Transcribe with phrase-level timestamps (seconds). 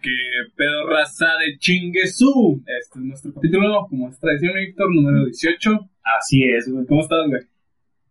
[0.00, 0.10] Que
[0.56, 2.62] pedo raza de chinguesú.
[2.66, 5.70] Este es nuestro capítulo, como es tradición, Víctor, número 18.
[6.18, 6.86] Así es, güey.
[6.86, 7.42] ¿Cómo estás, güey?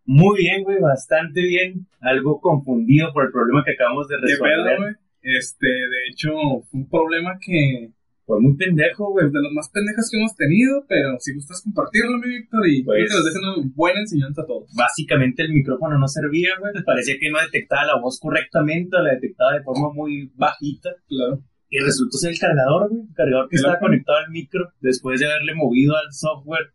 [0.06, 1.88] Muy bien, güey, bastante bien.
[2.02, 4.54] Algo confundido por el problema que acabamos de ¿Qué resolver.
[4.66, 4.94] pedo, güey?
[5.22, 6.30] Este, de hecho,
[6.70, 7.92] fue un problema que
[8.26, 9.26] Fue muy pendejo, güey.
[9.32, 12.98] de los más pendejas que hemos tenido, pero si gustas compartirlo, mi Víctor, y Pues-
[12.98, 14.70] creo que nos dejen una buena enseñanza a todos.
[14.76, 16.74] Básicamente el micrófono no servía, güey.
[16.86, 20.90] Parecía que no detectaba la voz correctamente, o la detectaba de forma muy bajita.
[21.08, 21.42] Claro.
[21.70, 23.02] Y resultó ser el cargador, güey.
[23.10, 26.72] El cargador que estaba conectado al micro después de haberle movido al software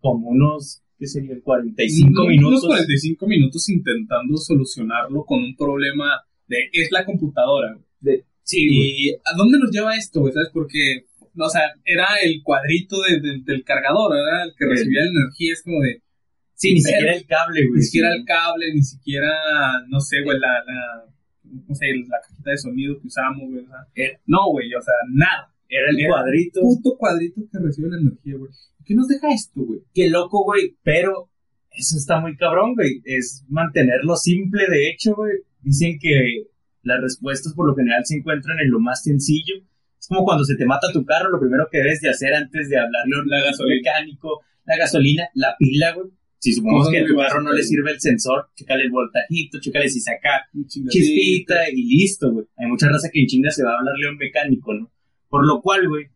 [0.00, 1.34] como unos, ¿qué sería?
[1.42, 2.64] 45 Unos minutos.
[2.66, 7.84] 45 minutos intentando solucionarlo con un problema de es la computadora, güey.
[8.00, 9.08] De- sí, güey.
[9.08, 10.32] ¿Y a dónde nos lleva esto, güey?
[10.32, 10.48] ¿Sabes?
[10.52, 11.04] Porque,
[11.36, 15.52] o sea, era el cuadrito de- de- del cargador, era el que recibía la energía,
[15.52, 16.02] es como de,
[16.54, 17.78] Sí, ni siquiera el cable, güey.
[17.78, 19.32] ni siquiera el cable, ni siquiera,
[19.88, 21.04] no sé, güey, la, la,
[21.50, 24.80] no sé, la cajita de sonido que usamos, güey, o sea, Eh, no, güey, o
[24.80, 25.52] sea, nada.
[25.68, 26.60] Era el Era cuadrito.
[26.60, 28.50] Puto cuadrito que recibe la energía, güey.
[28.84, 29.80] ¿Qué nos deja esto, güey?
[29.92, 30.76] Qué loco, güey.
[30.82, 31.30] Pero
[31.70, 33.02] eso está muy cabrón, güey.
[33.04, 35.34] Es mantenerlo simple, de hecho, güey.
[35.60, 36.46] Dicen que
[36.82, 39.56] las respuestas por lo general se encuentran en lo más sencillo.
[39.98, 42.70] Es como cuando se te mata tu carro, lo primero que debes de hacer antes
[42.70, 46.08] de hablarle a un mecánico, la gasolina, la pila, güey.
[46.38, 49.88] Si supongamos que a tu carro no le sirve el sensor, chécale el voltajito, chécale
[49.88, 50.48] si saca
[50.88, 52.46] chispita y listo, güey.
[52.56, 54.90] Hay mucha raza que en chinga se va a hablarle a un mecánico, ¿no?
[55.28, 56.06] Por lo cual, güey,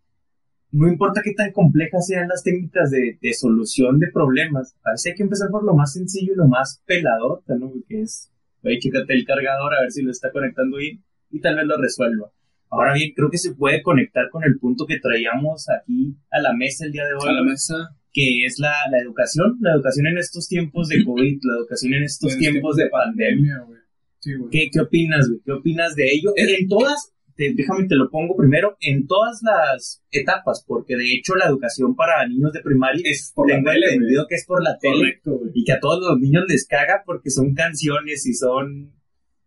[0.70, 5.12] no importa qué tan complejas sean las técnicas de, de solución de problemas, a veces
[5.12, 7.72] hay que empezar por lo más sencillo y lo más pelador, ¿no?
[7.88, 8.30] Que es,
[8.62, 11.76] güey, chécate el cargador a ver si lo está conectando bien y tal vez lo
[11.76, 12.30] resuelva.
[12.70, 16.54] Ahora bien, creo que se puede conectar con el punto que traíamos aquí a la
[16.54, 17.94] mesa el día de hoy, A la mesa.
[18.12, 22.02] Que es la, la educación, la educación en estos tiempos de COVID, la educación en
[22.04, 23.58] estos en tiempos de pandemia.
[23.66, 23.78] güey.
[24.20, 24.32] Sí.
[24.50, 25.40] ¿Qué, qué opinas, güey?
[25.44, 26.32] ¿Qué opinas de ello?
[26.36, 31.34] En todas, te- déjame te lo pongo primero, en todas las etapas, porque de hecho
[31.34, 33.94] la educación para niños de primaria Es por la tengo tele, güey.
[33.96, 35.50] entendido que es por la tele Correcto, güey.
[35.54, 38.92] y que a todos los niños les caga porque son canciones y son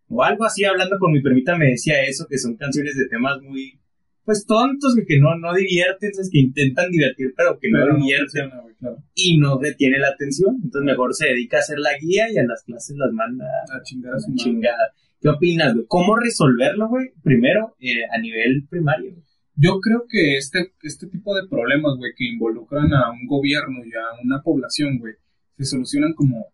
[0.08, 3.40] o algo así hablando con mi permita me decía eso que son canciones de temas
[3.42, 3.80] muy
[4.24, 7.98] pues tontos que no no divierten es que intentan divertir pero que Pero no no
[8.04, 8.98] divierten güey, claro.
[9.14, 12.44] y no retiene la atención entonces mejor se dedica a hacer la guía y a
[12.44, 14.92] las clases las manda A chingar a su chingada.
[15.20, 15.86] ¿Qué opinas, güey?
[15.88, 17.10] ¿Cómo resolverlo, güey?
[17.22, 19.12] Primero, eh, a nivel primario.
[19.12, 19.24] güey.
[19.54, 23.90] Yo creo que este, este tipo de problemas, güey, que involucran a un gobierno y
[23.94, 25.14] a una población, güey,
[25.56, 26.48] se solucionan como,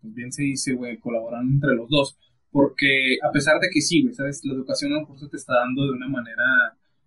[0.00, 2.16] pues bien se dice, güey, colaborando entre los dos.
[2.52, 5.36] Porque a pesar de que sí, güey, sabes, la educación a lo mejor se te
[5.36, 6.44] está dando de una manera,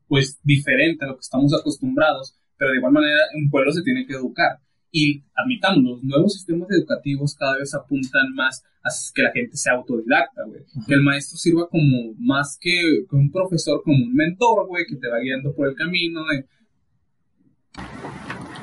[0.08, 4.06] pues, diferente a lo que estamos acostumbrados, pero de igual manera un pueblo se tiene
[4.06, 4.60] que educar.
[4.92, 9.74] Y admitamos, los nuevos sistemas educativos cada vez apuntan más a que la gente sea
[9.74, 10.62] autodidacta, güey.
[10.88, 14.96] Que el maestro sirva como más que, que un profesor, como un mentor, güey, que
[14.96, 16.46] te va guiando por el camino, de...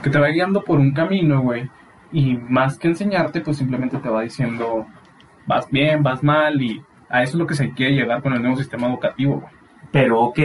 [0.02, 1.68] Que te va guiando por un camino, güey.
[2.12, 4.86] Y más que enseñarte, pues simplemente te va diciendo,
[5.46, 8.40] vas bien, vas mal, y a eso es lo que se quiere llegar con el
[8.40, 9.52] nuevo sistema educativo, güey.
[9.92, 10.38] Pero, ok,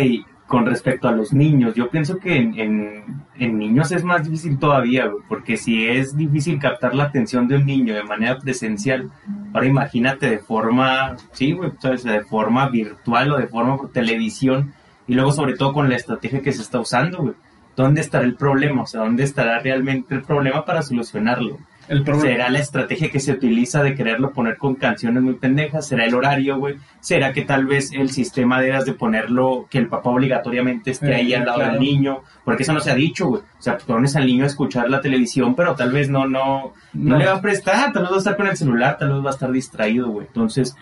[0.49, 3.03] con respecto a los niños, yo pienso que en, en-
[3.37, 7.65] en niños es más difícil todavía, porque si es difícil captar la atención de un
[7.65, 9.09] niño de manera presencial,
[9.53, 14.73] ahora imagínate de forma, sí, güey, sabes, de forma virtual o de forma por televisión,
[15.07, 17.35] y luego sobre todo con la estrategia que se está usando.
[17.75, 18.81] ¿Dónde estará el problema?
[18.81, 21.57] O sea, ¿dónde estará realmente el problema para solucionarlo?
[21.89, 22.29] El problema...
[22.29, 25.87] ¿Será la estrategia que se utiliza de quererlo poner con canciones muy pendejas?
[25.87, 26.75] ¿Será el horario, güey?
[27.01, 31.15] ¿Será que tal vez el sistema debas de ponerlo, que el papá obligatoriamente esté Eh,
[31.15, 31.71] ahí al lado claro.
[31.73, 32.19] del niño?
[32.45, 33.41] Porque eso no se ha dicho, güey.
[33.41, 37.09] O sea, pones al niño a escuchar la televisión, pero tal vez no, no, no,
[37.09, 37.17] No.
[37.17, 39.29] le va a prestar, tal vez va a estar con el celular, tal vez va
[39.31, 40.27] a estar distraído, güey.
[40.27, 40.75] Entonces,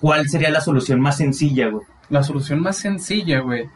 [0.00, 1.84] ¿cuál sería la solución más sencilla, güey?
[2.08, 3.68] La solución más sencilla, güey.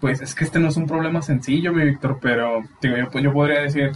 [0.00, 3.32] Pues es que este no es un problema sencillo, mi Víctor, pero digo, yo, yo
[3.32, 3.92] podría decir.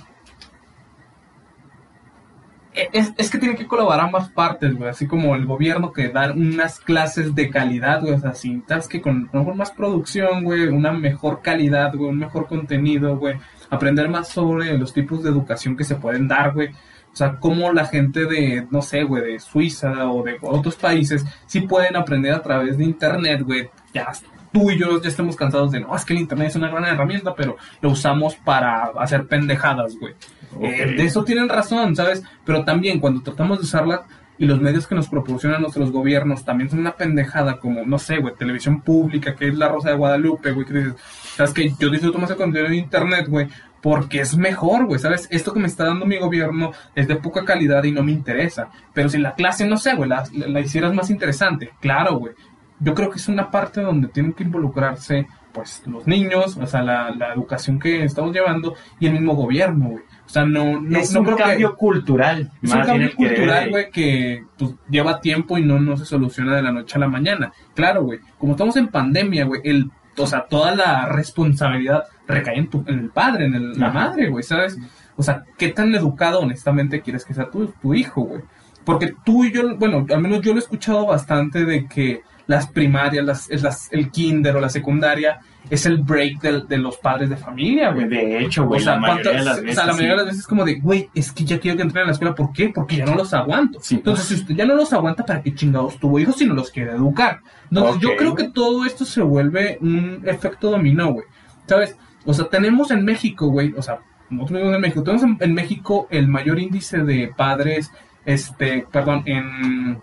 [2.74, 4.90] E- Es, es que tiene que colaborar ambas partes, güey.
[4.90, 8.14] Así como el gobierno que dar unas clases de calidad, güey.
[8.14, 10.66] O sea, sin tas que con mejor más producción, güey.
[10.68, 12.10] Una mejor calidad, güey.
[12.10, 13.36] Un mejor contenido, güey.
[13.70, 16.68] Aprender más sobre los tipos de educación que se pueden dar, güey.
[16.68, 21.24] O sea, cómo la gente de, no sé, güey, de Suiza o de otros países
[21.46, 23.70] sí pueden aprender a través de Internet, güey.
[23.92, 24.08] Ya
[24.54, 26.84] tú y yo ya estamos cansados de, no, es que el Internet es una gran
[26.84, 30.14] herramienta, pero lo usamos para hacer pendejadas, güey.
[30.62, 32.22] Eh, de eso tienen razón, ¿sabes?
[32.44, 34.06] Pero también cuando tratamos de usarla
[34.38, 38.18] y los medios que nos proporcionan nuestros gobiernos también son una pendejada, como, no sé,
[38.18, 40.94] güey, televisión pública, que es la Rosa de Guadalupe, güey, que dices,
[41.34, 43.48] sabes que yo disfruto más el contenido de Internet, güey,
[43.82, 45.26] porque es mejor, güey, ¿sabes?
[45.32, 48.68] Esto que me está dando mi gobierno es de poca calidad y no me interesa.
[48.92, 52.34] Pero si la clase, no sé, güey, la, la hicieras más interesante, claro, güey.
[52.80, 56.82] Yo creo que es una parte donde tienen que involucrarse pues los niños, o sea,
[56.82, 60.02] la, la educación que estamos llevando y el mismo gobierno, güey.
[60.26, 62.50] O sea, no, no, es no un creo que- cambio cultural.
[62.60, 66.62] es un cambio cultural, güey, que pues, lleva tiempo y no, no se soluciona de
[66.62, 67.52] la noche a la mañana.
[67.74, 72.68] Claro, güey, como estamos en pandemia, güey, el, o sea, toda la responsabilidad recae en,
[72.68, 74.76] tu, en el padre, en el- la madre, güey, ¿sabes?
[75.16, 78.42] O sea, ¿qué tan educado honestamente quieres que sea tu, tu hijo, güey?
[78.84, 82.66] Porque tú y yo, bueno, al menos yo lo he escuchado bastante de que las
[82.66, 86.98] primarias, las, es las- el kinder o la secundaria es el break del- de los
[86.98, 88.06] padres de familia, güey.
[88.06, 89.74] De hecho, güey, O sea, la mayoría de ¿cuántas- las o veces.
[89.76, 89.96] sea, la sí.
[89.96, 92.06] mayoría de las veces es como de, güey, es que ya quiero que entren a
[92.06, 92.34] la escuela.
[92.34, 92.68] ¿Por qué?
[92.68, 93.78] Porque ya no los aguanto.
[93.82, 93.94] Sí.
[93.94, 96.70] Entonces, si usted ya no los aguanta, ¿para qué chingados tuvo hijos si no los
[96.70, 97.40] quiere educar?
[97.70, 101.26] Entonces, yo creo que todo esto se vuelve un efecto dominó, güey.
[101.66, 101.96] ¿Sabes?
[102.26, 104.00] O sea, tenemos en México, güey, o sea,
[104.30, 107.90] nosotros vivimos en México, tenemos en, en México el mayor índice de padres,
[108.26, 109.98] este, perdón, en,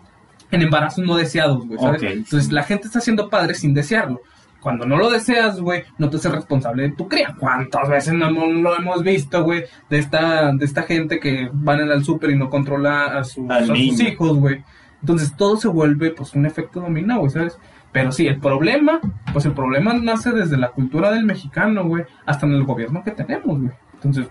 [0.52, 1.80] en embarazos no deseados, güey.
[2.14, 4.22] Entonces, la gente está haciendo padres sin desearlo.
[4.60, 7.36] Cuando no lo deseas, güey, no te haces responsable de tu cría.
[7.40, 9.64] ¿Cuántas veces no lo hemos visto, güey?
[9.90, 13.66] De esta, de esta gente que van al súper y no controla a, sus- a
[13.66, 14.64] sus hijos, güey.
[15.02, 17.58] Entonces todo se vuelve, pues, un efecto dominó, güey, ¿sabes?
[17.92, 19.00] Pero sí, el problema,
[19.34, 23.12] pues el problema nace desde la cultura del mexicano, güey, hasta en el gobierno que
[23.12, 23.72] tenemos, güey.
[23.96, 24.28] Entonces,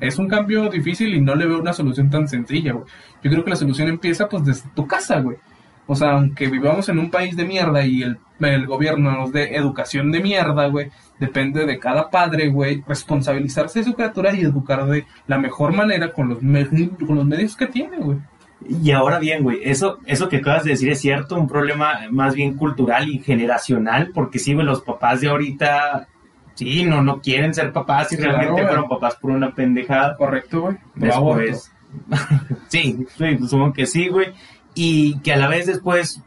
[0.00, 2.84] es un cambio difícil y no le veo una solución tan sencilla, güey.
[3.22, 5.36] Yo creo que la solución empieza, pues, desde tu casa, güey.
[5.86, 10.10] O sea, aunque vivamos en un país de mierda y el, gobierno nos dé educación
[10.10, 15.06] de mierda, güey, depende de cada padre, güey, responsabilizarse de su criatura y educar de
[15.26, 18.18] la mejor manera con los, con los medios que tiene, güey.
[18.66, 22.34] Y ahora bien, güey, eso, eso que acabas de decir es cierto, un problema más
[22.34, 26.08] bien cultural y generacional, porque sí, güey, los papás de ahorita,
[26.54, 30.16] sí, no, no quieren ser papás y Claro, realmente fueron papás por una pendejada.
[30.16, 30.76] Correcto, güey.
[30.94, 31.70] Después,
[32.68, 34.32] sí, sí, supongo que sí, güey,
[34.74, 36.20] y que a la vez después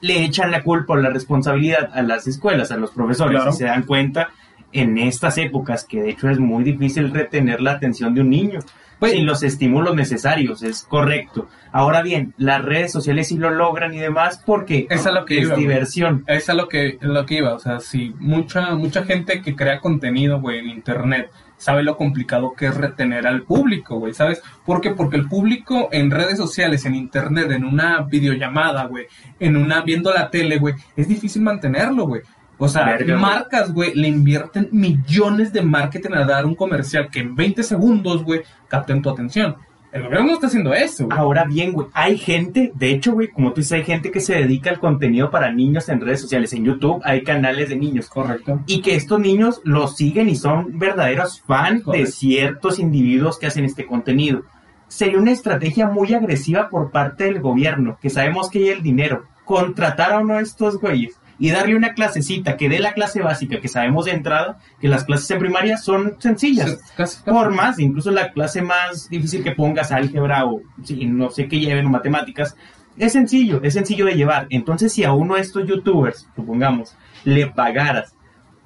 [0.00, 3.50] le echan la culpa o la responsabilidad a las escuelas, a los profesores, Claro.
[3.50, 4.30] y se dan cuenta
[4.72, 8.60] en estas épocas que de hecho es muy difícil retener la atención de un niño
[9.00, 9.14] Güey.
[9.14, 11.48] sin los estímulos necesarios, es correcto.
[11.72, 15.46] Ahora bien, las redes sociales sí lo logran y demás porque Es lo que es
[15.46, 16.22] iba, diversión.
[16.28, 19.56] Es a lo que, es lo que iba, o sea, si mucha, mucha gente que
[19.56, 24.40] crea contenido, güey, en internet, sabe lo complicado que es retener al público, güey, ¿sabes?
[24.64, 24.90] ¿Por qué?
[24.90, 29.06] Porque el público en redes sociales, en internet, en una videollamada, güey,
[29.40, 32.22] en una, viendo la tele, güey, es difícil mantenerlo, güey.
[32.64, 37.18] O sea, Verga, marcas, güey, le invierten millones de marketing a dar un comercial que
[37.18, 39.56] en 20 segundos, güey, capten tu atención.
[39.90, 41.18] El gobierno no está haciendo eso, güey.
[41.18, 44.36] Ahora bien, güey, hay gente, de hecho, güey, como tú dices, hay gente que se
[44.36, 46.52] dedica al contenido para niños en redes sociales.
[46.52, 48.08] En YouTube hay canales de niños.
[48.08, 48.60] Correcto.
[48.66, 53.64] Y que estos niños los siguen y son verdaderos fans de ciertos individuos que hacen
[53.64, 54.44] este contenido.
[54.86, 59.24] Sería una estrategia muy agresiva por parte del gobierno, que sabemos que hay el dinero,
[59.44, 63.60] contratar a uno de estos güeyes y darle una clasecita que dé la clase básica,
[63.60, 66.76] que sabemos de entrada que las clases en primaria son sencillas.
[66.96, 71.30] Casi- casi- Por más, incluso la clase más difícil que pongas, álgebra o sí, no
[71.30, 72.56] sé qué lleven o matemáticas,
[72.96, 74.46] es sencillo, es sencillo de llevar.
[74.50, 76.94] Entonces, si a uno de estos youtubers, supongamos,
[77.24, 78.14] le pagaras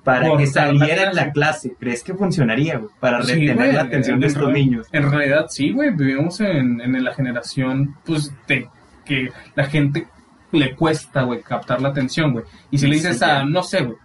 [0.04, 1.74] para Por que saliera en la clase.
[1.80, 2.90] ¿crees que funcionaría, güey?
[3.00, 4.86] Para Sí, retener güey, la atención de estos niños.
[4.92, 8.68] En realidad sí, güey, vivimos en, en la generación, pues, de
[9.04, 10.06] que la gente
[10.52, 12.44] le cuesta, güey, captar la atención, güey.
[12.70, 13.96] Y si le dices Sí, a, no sé, güey,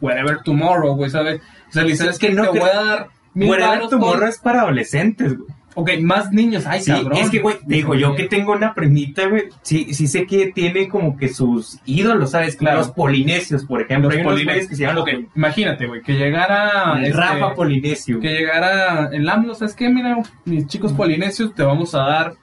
[0.00, 1.40] whatever tomorrow, güey, ¿sabes?
[1.68, 4.28] O sea, le dices, es que no te voy a dar mil Whatever Tomorrow por-
[4.28, 5.48] es para adolescentes, güey.
[5.78, 7.18] Ok, más niños, ay, Sí, cabrón.
[7.18, 10.50] es que, güey, te digo, yo que tengo una primita, güey, sí, sí sé que
[10.54, 12.56] tiene como que sus ídolos, ¿sabes?
[12.56, 12.78] Claro.
[12.78, 14.08] Los polinesios, por ejemplo.
[14.10, 14.68] Los polinesios.
[14.68, 16.94] que se llaman Ok, los imagínate, güey, que llegara...
[16.98, 18.20] El este, Rafa Polinesio.
[18.20, 19.90] que llegara el AMLO, ¿sabes qué?
[19.90, 20.16] Mira,
[20.46, 22.34] mis chicos polinesios, te vamos a dar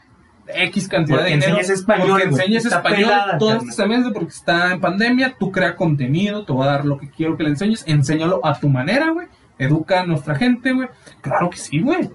[0.48, 1.58] X cantidad Porque de dinero.
[1.58, 5.36] enseñes español, Porque Está español pelada, estos meses porque está en pandemia.
[5.40, 7.84] Tú crea contenido, te voy a dar lo que quiero que le enseñes.
[7.88, 9.28] Enséñalo a tu manera, güey.
[9.60, 10.90] Educa a nuestra gente, güey.
[11.22, 12.10] Claro que sí, güey.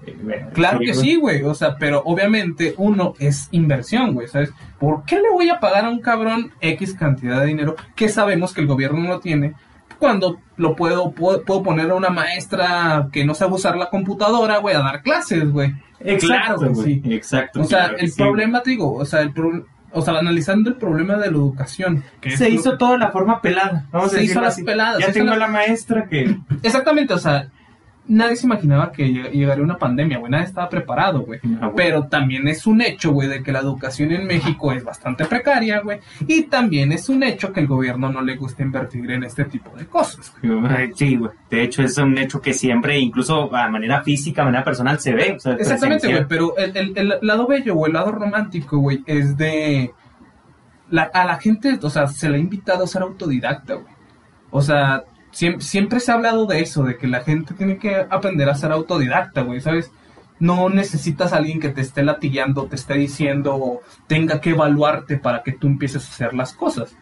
[0.53, 1.41] Claro que sí, güey.
[1.43, 4.27] O sea, pero obviamente uno es inversión, güey.
[4.27, 4.51] ¿Sabes?
[4.77, 8.53] ¿Por qué le voy a pagar a un cabrón X cantidad de dinero que sabemos
[8.53, 9.53] que el gobierno no tiene?
[9.97, 14.57] Cuando lo puedo, puedo, puedo poner a una maestra que no sabe usar la computadora,
[14.59, 15.73] güey, a dar clases, güey.
[16.01, 17.01] Exacto, Claro, güey.
[17.03, 17.13] sí.
[17.13, 17.61] Exacto.
[17.61, 20.69] O sea, claro el sí, problema, te digo, o sea, el pro- o sea, analizando
[20.69, 22.03] el problema de la educación.
[22.27, 23.87] Se lo hizo todo de la forma pelada.
[23.91, 24.63] Vamos Se a hizo las así.
[24.63, 26.37] peladas, Ya tengo la- la maestra que.
[26.63, 27.49] Exactamente, o sea,
[28.09, 31.39] nadie se imaginaba que lleg- llegaría una pandemia, güey, nadie estaba preparado, güey.
[31.61, 31.71] Ah, güey.
[31.75, 35.79] Pero también es un hecho, güey, de que la educación en México es bastante precaria,
[35.79, 35.99] güey.
[36.27, 39.75] Y también es un hecho que el gobierno no le gusta invertir en este tipo
[39.77, 40.33] de cosas.
[40.95, 41.31] Sí, güey.
[41.49, 45.13] De hecho, es un hecho que siempre, incluso a manera física, a manera personal, se
[45.13, 45.33] ve.
[45.37, 49.03] o sea, Exactamente, güey, pero el, el- el lado bello o el lado romántico, güey,
[49.05, 49.91] es de...
[50.91, 53.85] La, a la gente, o sea, se le ha invitado a ser autodidacta, güey.
[54.49, 57.95] O sea, siempre, siempre se ha hablado de eso, de que la gente tiene que
[58.09, 59.91] aprender a ser autodidacta, güey, ¿sabes?
[60.39, 65.17] No necesitas a alguien que te esté latillando, te esté diciendo o tenga que evaluarte
[65.17, 66.95] para que tú empieces a hacer las cosas.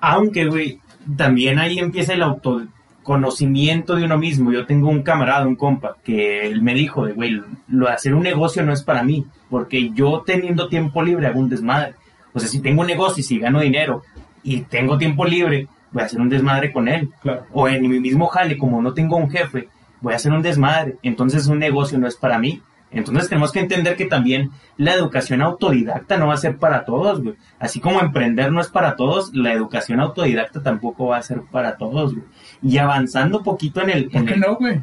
[0.00, 0.80] Aunque, güey,
[1.16, 4.50] también ahí empieza el autoconocimiento de uno mismo.
[4.50, 8.14] Yo tengo un camarada, un compa, que él me dijo, de, güey, lo de hacer
[8.14, 11.94] un negocio no es para mí, porque yo teniendo tiempo libre hago un desmadre.
[12.32, 14.02] O sea, si tengo un negocio y si gano dinero
[14.42, 17.10] y tengo tiempo libre, voy a hacer un desmadre con él.
[17.22, 17.46] Claro.
[17.52, 19.68] O en mi mismo jale, como no tengo un jefe,
[20.00, 20.96] voy a hacer un desmadre.
[21.02, 22.62] Entonces un negocio no es para mí.
[22.92, 27.22] Entonces tenemos que entender que también la educación autodidacta no va a ser para todos,
[27.22, 27.36] güey.
[27.60, 31.76] Así como emprender no es para todos, la educación autodidacta tampoco va a ser para
[31.76, 32.24] todos, güey.
[32.62, 34.04] Y avanzando poquito en el...
[34.10, 34.82] ¿Por en qué el- no, güey?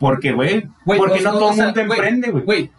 [0.00, 2.70] Porque, güey, Güey, porque no todo el sea, mundo emprende, güey.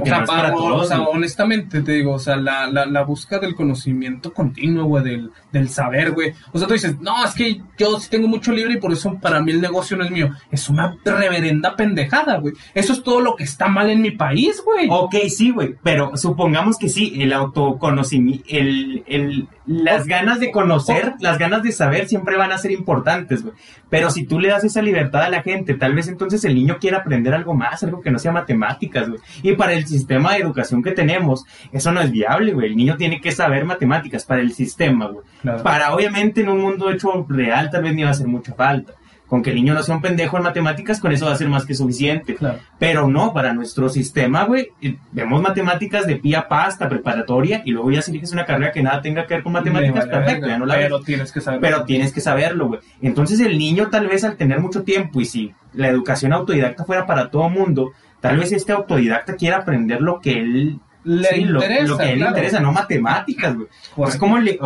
[0.00, 3.02] O sea, no para todos, o sea, honestamente te digo, o sea, la, la, la
[3.02, 6.32] búsqueda del conocimiento continuo, güey, del, del saber, güey.
[6.52, 9.18] O sea, tú dices, no, es que yo sí tengo mucho libre y por eso
[9.20, 10.30] para mí el negocio no es mío.
[10.50, 12.54] Es una reverenda pendejada, güey.
[12.72, 14.88] Eso es todo lo que está mal en mi país, güey.
[14.90, 21.14] Ok, sí, güey, pero supongamos que sí, el autoconocimiento, el, el, las ganas de conocer,
[21.20, 23.54] las ganas de saber siempre van a ser importantes, güey.
[23.90, 26.69] Pero si tú le das esa libertad a la gente, tal vez entonces el niño
[26.78, 29.20] quiera aprender algo más, algo que no sea matemáticas, güey.
[29.42, 32.68] Y para el sistema de educación que tenemos, eso no es viable, güey.
[32.68, 35.24] El niño tiene que saber matemáticas para el sistema, güey.
[35.42, 35.62] Claro.
[35.62, 38.94] Para, obviamente, en un mundo hecho real, tal vez ni va a hacer mucha falta.
[39.30, 41.48] Con que el niño no sea un pendejo en matemáticas, con eso va a ser
[41.48, 42.34] más que suficiente.
[42.34, 42.58] Claro.
[42.80, 47.62] Pero no, para nuestro sistema, güey, eh, vemos matemáticas de pie a pa hasta preparatoria
[47.64, 50.10] y luego ya si eliges una carrera que nada tenga que ver con matemáticas, vale
[50.10, 50.84] perfecto, ya no la ves.
[50.86, 51.60] Pero tienes que saber.
[51.60, 52.80] Pero tienes que saberlo, güey.
[53.00, 57.06] Entonces el niño tal vez al tener mucho tiempo y si la educación autodidacta fuera
[57.06, 61.86] para todo mundo, tal vez este autodidacta quiera aprender lo que él Le sí, interesa,
[61.86, 63.68] lo, que a él le interesa, no matemáticas, güey.
[63.94, 64.58] Pues como le-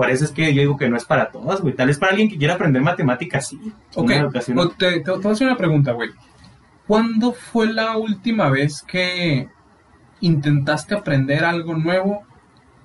[0.00, 1.74] por eso es que yo digo que no es para todos, güey.
[1.74, 3.60] Tal vez para alguien que quiera aprender matemáticas, sí.
[3.94, 4.10] Ok,
[4.56, 6.08] o te, te- te voy a hacer una pregunta, güey.
[6.86, 9.48] ¿Cuándo fue la última vez que
[10.20, 12.22] intentaste aprender algo nuevo,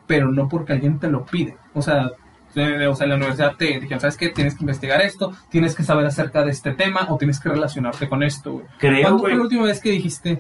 [0.08, 1.56] pero no porque alguien te lo pide?
[1.74, 2.54] O sea, o
[2.96, 4.30] sea, en la universidad te dijeron, ¿sabes qué?
[4.30, 8.08] Tienes que investigar esto, tienes que saber acerca de este tema o tienes que relacionarte
[8.10, 8.66] con esto, güey.
[8.78, 9.32] Creo, ¿Cuándo güey.
[9.32, 10.40] fue la última vez que dijiste,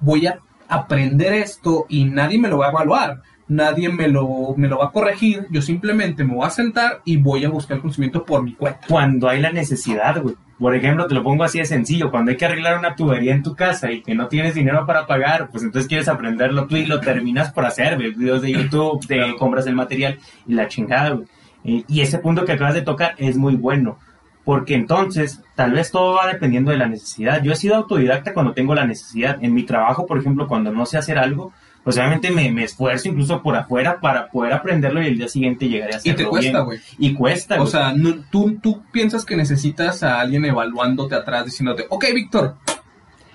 [0.00, 0.38] voy a
[0.68, 3.22] aprender esto y nadie me lo va a evaluar?
[3.52, 7.18] Nadie me lo, me lo va a corregir, yo simplemente me voy a sentar y
[7.18, 8.80] voy a buscar el conocimiento por mi cuenta.
[8.88, 10.34] cuando hay la necesidad, güey.
[10.58, 13.42] Por ejemplo, te lo pongo así de sencillo, cuando hay que arreglar una tubería en
[13.42, 16.86] tu casa y que no tienes dinero para pagar, pues entonces quieres aprenderlo tú y
[16.86, 17.98] lo terminas por hacer.
[17.98, 19.36] Videos de YouTube, te Claro.
[19.36, 21.26] compras el material y la chingada, güey.
[21.64, 23.98] Eh, y ese punto que acabas de tocar es muy bueno,
[24.44, 27.42] porque entonces tal vez todo va dependiendo de la necesidad.
[27.42, 29.38] Yo he sido autodidacta cuando tengo la necesidad.
[29.42, 31.52] En mi trabajo, por ejemplo, cuando no sé hacer algo,
[31.84, 35.68] pues obviamente me, me esfuerzo incluso por afuera para poder aprenderlo y el día siguiente
[35.68, 36.80] llegaré a Y hacerlo te cuesta, güey.
[36.98, 37.70] Y cuesta, O güey.
[37.70, 42.56] sea, no- tú, tú piensas que necesitas a alguien evaluándote atrás, diciéndote, ok, Víctor,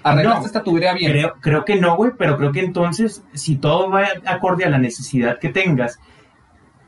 [0.03, 1.11] arreglaste No, esta tubería bien.
[1.11, 4.77] Creo, creo que no, güey, pero creo que entonces, si todo va acorde a la
[4.77, 5.99] necesidad que tengas,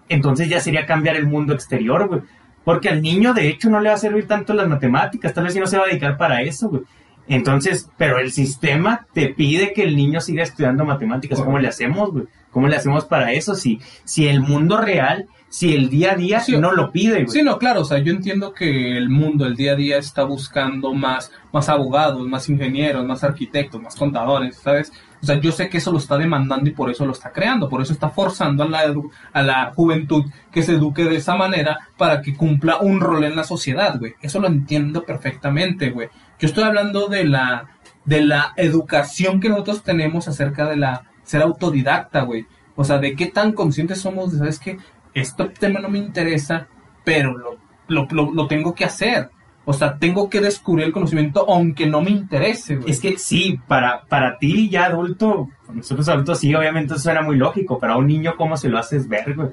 [0.07, 2.21] entonces ya sería cambiar el mundo exterior, güey.
[2.63, 5.53] Porque al niño, de hecho, no le va a servir tanto las matemáticas, tal vez
[5.53, 6.83] si no se va a dedicar para eso, güey.
[7.29, 11.39] Entonces, pero el sistema te pide que el niño siga estudiando matemáticas.
[11.39, 12.25] ¿Cómo le hacemos, güey?
[12.49, 13.53] ¿Cómo le hacemos para eso?
[13.53, 17.27] Si, si el mundo real, si el día a día Sí, no lo pide, güey.
[17.27, 20.23] Sí, no, claro, o sea, yo entiendo que el mundo, el día a día está
[20.23, 24.91] buscando más, más abogados, más ingenieros, más arquitectos, más contadores, ¿sabes?
[25.21, 27.69] O sea, yo sé que eso lo está demandando y por eso lo está creando,
[27.69, 28.93] por eso está forzando a la,
[29.33, 33.35] a la juventud que se eduque de esa manera para que cumpla un rol en
[33.35, 34.13] la sociedad, güey.
[34.21, 36.09] Eso lo entiendo perfectamente, güey.
[36.39, 37.69] Yo estoy hablando de la,
[38.05, 42.47] de la educación que nosotros tenemos acerca de la ser autodidacta, güey.
[42.75, 44.77] O sea, de qué tan conscientes somos de, ¿sabes qué?
[45.13, 46.67] Este tema no me interesa,
[47.03, 49.29] pero lo, lo, lo, lo tengo que hacer.
[49.65, 52.89] O sea, tengo que descubrir el conocimiento aunque no me interese, güey.
[52.89, 57.35] Es que sí, para, para ti ya adulto, nosotros adultos sí, obviamente eso suena muy
[57.35, 59.49] lógico, pero a un niño cómo se lo haces ver, güey.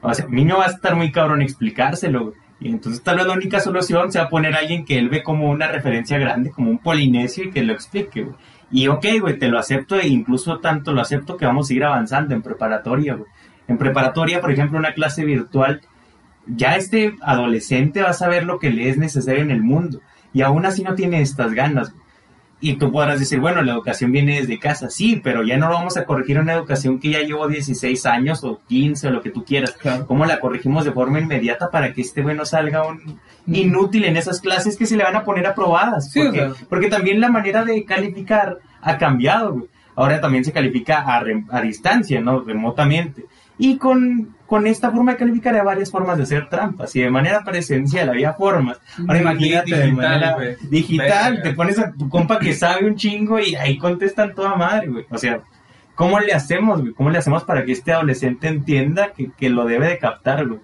[0.00, 2.34] O sea, un niño va a estar muy cabrón explicárselo, güey.
[2.60, 5.50] Y entonces tal vez la única solución sea poner a alguien que él ve como
[5.50, 8.36] una referencia grande, como un polinesio y que lo explique, güey.
[8.70, 11.84] Y ok, güey, te lo acepto e incluso tanto lo acepto que vamos a ir
[11.84, 13.28] avanzando en preparatoria, güey.
[13.66, 15.80] En preparatoria, por ejemplo, una clase virtual,
[16.46, 20.00] ya este adolescente va a saber lo que le es necesario en el mundo.
[20.32, 21.99] Y aún así no tiene estas ganas, güey.
[22.62, 25.74] Y tú podrás decir, bueno, la educación viene desde casa, sí, pero ya no lo
[25.74, 29.30] vamos a corregir una educación que ya llevo 16 años o 15 o lo que
[29.30, 29.72] tú quieras.
[29.72, 30.06] Claro.
[30.06, 34.40] ¿Cómo la corregimos de forma inmediata para que este bueno salga un inútil en esas
[34.42, 36.10] clases que se le van a poner aprobadas?
[36.12, 36.66] Sí, porque, o sea.
[36.68, 39.64] porque también la manera de calificar ha cambiado, güey.
[39.96, 42.40] Ahora también se califica a, re- a distancia, ¿no?
[42.40, 43.24] Remotamente.
[43.58, 46.96] Y con, con esta forma de calificar hay varias formas de hacer trampas.
[46.96, 48.80] Y de manera presencial había formas.
[48.98, 50.36] Ahora imagínate de manera
[50.68, 54.88] digital, te pones a tu compa que sabe un chingo y ahí contestan toda madre,
[54.88, 55.06] güey.
[55.08, 55.40] O sea,
[55.94, 56.92] ¿cómo le hacemos, güey?
[56.94, 60.58] ¿Cómo le hacemos para que este adolescente entienda que, que lo debe de captar, güey?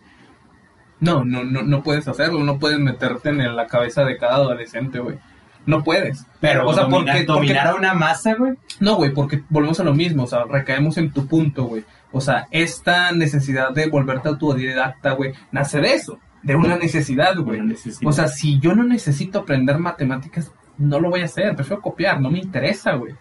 [0.98, 4.98] No, no, no, no puedes hacerlo, no puedes meterte en la cabeza de cada adolescente,
[4.98, 5.16] güey.
[5.64, 6.26] No puedes.
[6.40, 8.54] Pero, o sea, dominar, porque, dominar a una masa, güey.
[8.80, 11.84] No, güey, porque volvemos a lo mismo, o sea, recaemos en tu punto, güey.
[12.12, 17.60] O sea, esta necesidad de volverte autodidacta, güey, nace de eso, de una necesidad, güey.
[18.04, 22.20] O sea, si yo no necesito aprender matemáticas, no lo voy a hacer, prefiero copiar,
[22.20, 23.14] no me interesa, güey.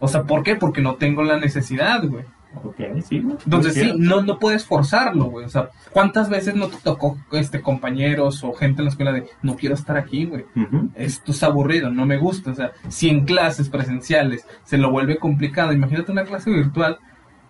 [0.00, 0.56] O sea, ¿por qué?
[0.56, 2.24] Porque no tengo la necesidad, güey.
[2.64, 3.36] Ok, sí, güey.
[3.44, 5.44] Entonces sí, no, no puedes forzarlo, güey.
[5.44, 9.28] O sea, ¿cuántas veces no te tocó este compañeros o gente en la escuela de
[9.42, 10.46] no quiero estar aquí, güey?
[10.94, 12.52] Esto es aburrido, no me gusta.
[12.52, 16.98] O sea, si en clases presenciales se lo vuelve complicado, imagínate una clase virtual,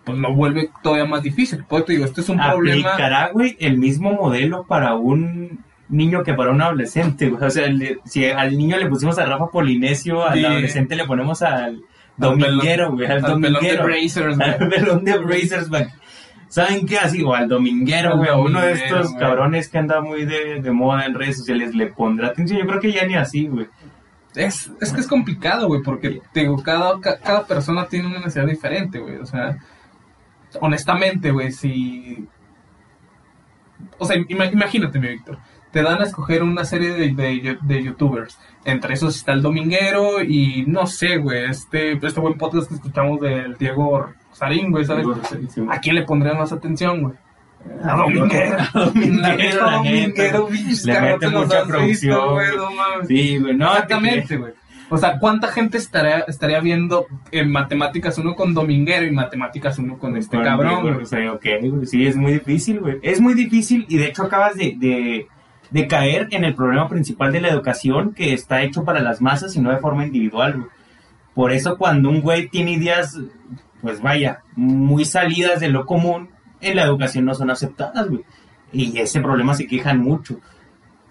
[0.03, 1.63] pues lo vuelve todavía más difícil.
[1.65, 2.89] Por eso te digo, este es un problema.
[2.91, 7.43] Aplicará, güey, el mismo modelo para un niño que para un adolescente, güey.
[7.43, 7.67] O sea,
[8.05, 10.45] si al niño le pusimos a Rafa Polinesio, al Sí.
[10.45, 11.81] adolescente le ponemos al
[12.17, 13.83] dominguero, güey, al, Al pelón de dominguero.
[13.85, 14.39] Brazers.
[14.39, 15.85] Al pelón de Brazers, güey.
[16.47, 16.97] ¿Saben qué?
[16.97, 20.61] Así, o al dominguero, Al güey, a uno de estos cabrones que anda muy de,
[20.61, 22.59] de moda en redes sociales, le pondrá atención.
[22.59, 23.67] Yo creo que ya ni así, güey.
[24.35, 28.17] Es, es que es complicado, güey, porque te digo, cada, ca- cada persona tiene una
[28.19, 29.17] necesidad diferente, güey.
[29.17, 29.57] O sea,
[30.61, 32.27] honestamente, güey, si...
[33.97, 35.37] O sea, ima- imagínate, mi Víctor.
[35.71, 38.39] Te dan a escoger una serie de, de, de youtubers.
[38.65, 43.19] Entre esos está el Dominguero y no sé, güey, este, este buen podcast que escuchamos
[43.21, 45.05] del Diego Sarín, güey, ¿sabes?
[45.69, 47.13] ¿A quién le pondrían más atención, güey?
[47.83, 48.57] A Dominguero.
[48.73, 52.57] A Dominguero, La la carrotes mete los mucha visto, producción, güey, güey.
[52.57, 53.07] no mames.
[53.07, 53.71] Sí, güey, no.
[53.73, 54.53] Exactamente, güey.
[54.89, 59.97] O sea, ¿cuánta gente estaría, estaría viendo en matemáticas uno con Dominguero y matemáticas uno
[59.97, 60.95] con este cabrón, güey?
[60.95, 62.97] o sea, ok, güey, sí, es muy difícil, güey.
[63.03, 65.27] Es muy difícil y de hecho acabas de, de,
[65.69, 69.55] de caer en el problema principal de la educación que está hecho para las masas
[69.55, 70.69] y no de forma individual, güey.
[71.33, 73.17] Por eso cuando un güey tiene ideas,
[73.81, 78.23] pues vaya, muy salidas de lo común, en la educación no son aceptadas, güey.
[78.73, 80.39] Y ese problema se quejan mucho.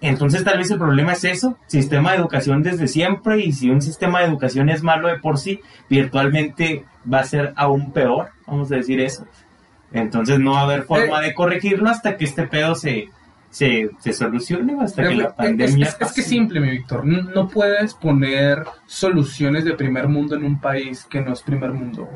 [0.01, 3.81] Entonces tal vez el problema es eso, sistema de educación desde siempre y si un
[3.81, 5.59] sistema de educación es malo de por sí,
[5.89, 9.25] virtualmente va a ser aún peor, vamos a decir eso.
[9.91, 13.09] Entonces no va a haber forma de corregirlo hasta que este pedo se,
[13.49, 16.69] se, se solucione, o hasta que la Es- pandemia es, es, es que simple, mi
[16.69, 17.05] Víctor.
[17.05, 22.07] No, puedes poner soluciones de primer mundo en un país que no es primer mundo.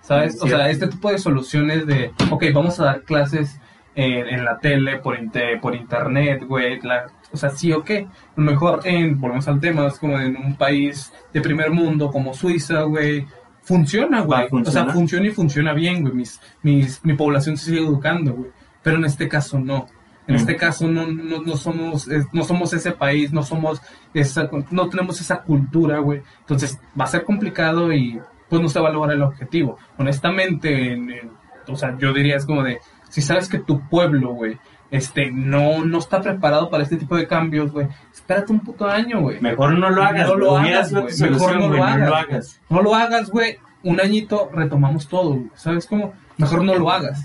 [0.00, 0.34] ¿Sabes?
[0.36, 3.60] es O sea, este tipo de soluciones de, ok, vamos a dar clases
[3.94, 6.80] en, en la tele, por, inte- por internet, güey.
[6.80, 7.90] la- O sea, sí, ok.
[7.90, 12.10] A lo mejor, en, volvemos al tema, es como en un país de primer mundo
[12.10, 13.26] como Suiza, güey.
[13.62, 14.48] Funciona, güey.
[14.50, 16.14] O sea, funciona y funciona bien, güey.
[16.14, 18.50] Mis, mis, mi población se sigue educando, güey.
[18.82, 19.86] Pero en este caso no.
[20.26, 20.38] En Mm.
[20.38, 23.80] este caso no, no, no somos eh, no somos ese país, no somos
[24.14, 26.22] esa, no tenemos esa cultura, güey.
[26.40, 29.76] Entonces va a ser complicado y pues no se va a lograr el objetivo.
[29.98, 31.30] Honestamente, en- en-
[31.68, 34.58] o sea, yo diría es como de, si sabes que tu pueblo, güey,
[34.90, 39.20] este, no, no está preparado para este tipo de cambios, güey, espérate un puto año,
[39.20, 39.40] güey.
[39.40, 41.30] Mejor no lo hagas, No lo hagas, güey.
[41.30, 42.60] Mejor no lo hagas.
[42.68, 43.58] No lo hagas, güey.
[43.82, 45.50] Un añito retomamos todo, güey.
[45.54, 46.12] ¿Sabes cómo?
[46.36, 47.24] Mejor no lo hagas.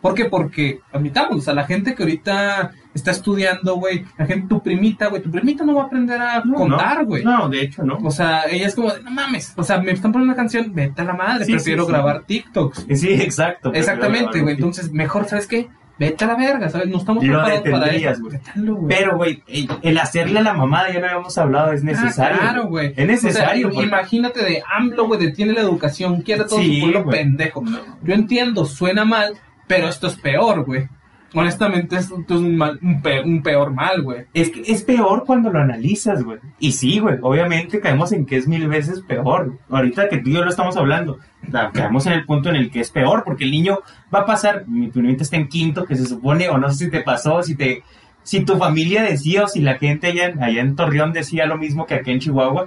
[0.00, 0.26] ¿Por qué?
[0.26, 5.06] Porque, admitamos, o sea, la gente que ahorita está estudiando, güey, la gente, tu primita,
[5.08, 7.24] güey, tu primita no va a aprender a No, contar, güey.
[7.24, 7.96] No, de hecho no.
[8.04, 11.00] O sea, ella es como, no mames, o sea, me están poniendo una canción, vete
[11.00, 11.92] a la madre, Sí, prefiero sí, sí.
[11.92, 12.86] grabar TikToks.
[12.96, 13.72] Sí, exacto.
[13.72, 15.70] Exactamente, güey, entonces, mejor, ¿sabes qué?
[15.96, 16.88] Vete a la verga, ¿sabes?
[16.88, 18.20] No estamos Lo preparados para eso.
[18.22, 18.88] güey.
[18.88, 22.36] Pero, güey, el- el hacerle a la mamada, ya lo habíamos hablado, es necesario.
[22.40, 22.92] Ah, claro, güey.
[22.96, 23.68] Es necesario.
[23.68, 27.04] O sea, porque- imagínate de AMLO, güey, detiene la educación, quiere todo Sí, su pueblo
[27.04, 27.18] güey.
[27.18, 27.62] pendejo.
[28.02, 29.34] Yo entiendo, suena mal,
[29.68, 30.88] pero esto es peor, güey.
[31.34, 34.24] Honestamente, esto es un, mal, un, pe- un peor mal, güey.
[34.32, 36.38] Es que es peor cuando lo analizas, güey.
[36.60, 39.58] Y sí, güey, obviamente caemos en que es mil veces peor.
[39.68, 41.18] Ahorita que tú y yo lo estamos hablando,
[41.50, 43.80] la- caemos en el punto en el que es peor, porque el niño
[44.14, 46.90] va a pasar, mi niño está en quinto, que se supone, o no sé si
[46.90, 47.82] te pasó, si te,
[48.22, 51.84] si tu familia decía, o si la gente allá, allá en Torreón decía lo mismo
[51.86, 52.66] que aquí en Chihuahua,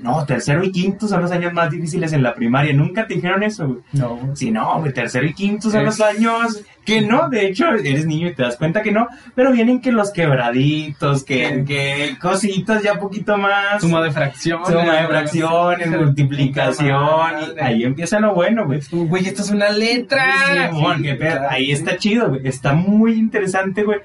[0.00, 2.72] no, tercero y quinto son los años más difíciles en la primaria.
[2.72, 3.80] Nunca te dijeron eso, güey.
[3.92, 7.68] No, Sí, no, güey, tercero y quinto son Es- los años que no, de hecho,
[7.72, 11.64] eres niño y te das cuenta que no, pero vienen que los quebraditos, que, Sí.
[11.66, 13.80] que cositas ya poquito más.
[13.82, 14.66] Suma de fracciones.
[14.68, 18.80] suma de fracciones, multiplicación, y ahí empieza lo bueno, güey.
[18.90, 20.70] Güey, esto es una letra.
[20.70, 21.40] Simón, qué pedo.
[21.48, 24.00] Ahí está chido, güey, está muy interesante, güey.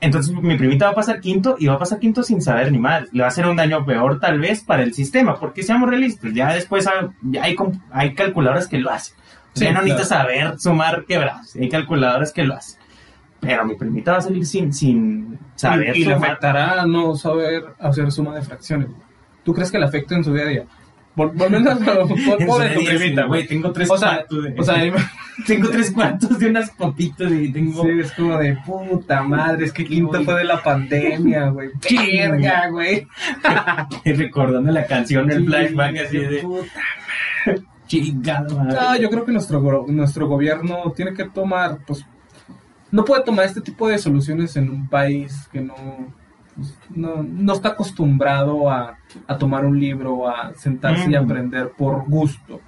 [0.00, 2.78] Entonces mi primita va a pasar quinto y va a pasar quinto sin saber ni
[2.78, 3.12] más.
[3.12, 6.32] Le va a hacer un daño peor tal vez para el sistema, porque seamos realistas,
[6.32, 7.56] ya después hay,
[7.92, 9.16] hay, calculadoras que lo hacen.
[9.18, 11.56] O Sí, ya no necesitas saber sumar quebrados.
[11.56, 12.78] Hay calculadoras que lo hacen.
[13.40, 17.64] Pero mi primita va a salir sin, sin saber y, y le afectará no saber
[17.80, 18.88] hacer suma de fracciones.
[19.44, 20.64] ¿Tú crees que le afecte en su día a día?
[21.18, 23.44] Por, por menos, por, pobre tu primita, güey.
[23.44, 24.44] Tengo tres O sea, cuartos.
[24.44, 24.76] de- o sea,
[25.48, 27.82] tengo tres cuartos de unas papitas y tengo.
[27.82, 31.70] Sí, es como de puta madre, es que quinto fue de la pandemia, güey.
[31.90, 33.04] Verga, güey.
[34.04, 36.38] recordando la canción, el flashback así de.
[36.38, 36.70] Puta.
[37.88, 38.76] Chingado, madre.
[38.80, 42.06] No, yo creo que nuestro, nuestro gobierno tiene que tomar, pues,
[42.92, 45.74] no puede tomar este tipo de soluciones en un país que no,
[46.94, 51.24] no, no está acostumbrado a, a tomar un libro, a sentarse y Mm.
[51.24, 52.60] aprender por gusto.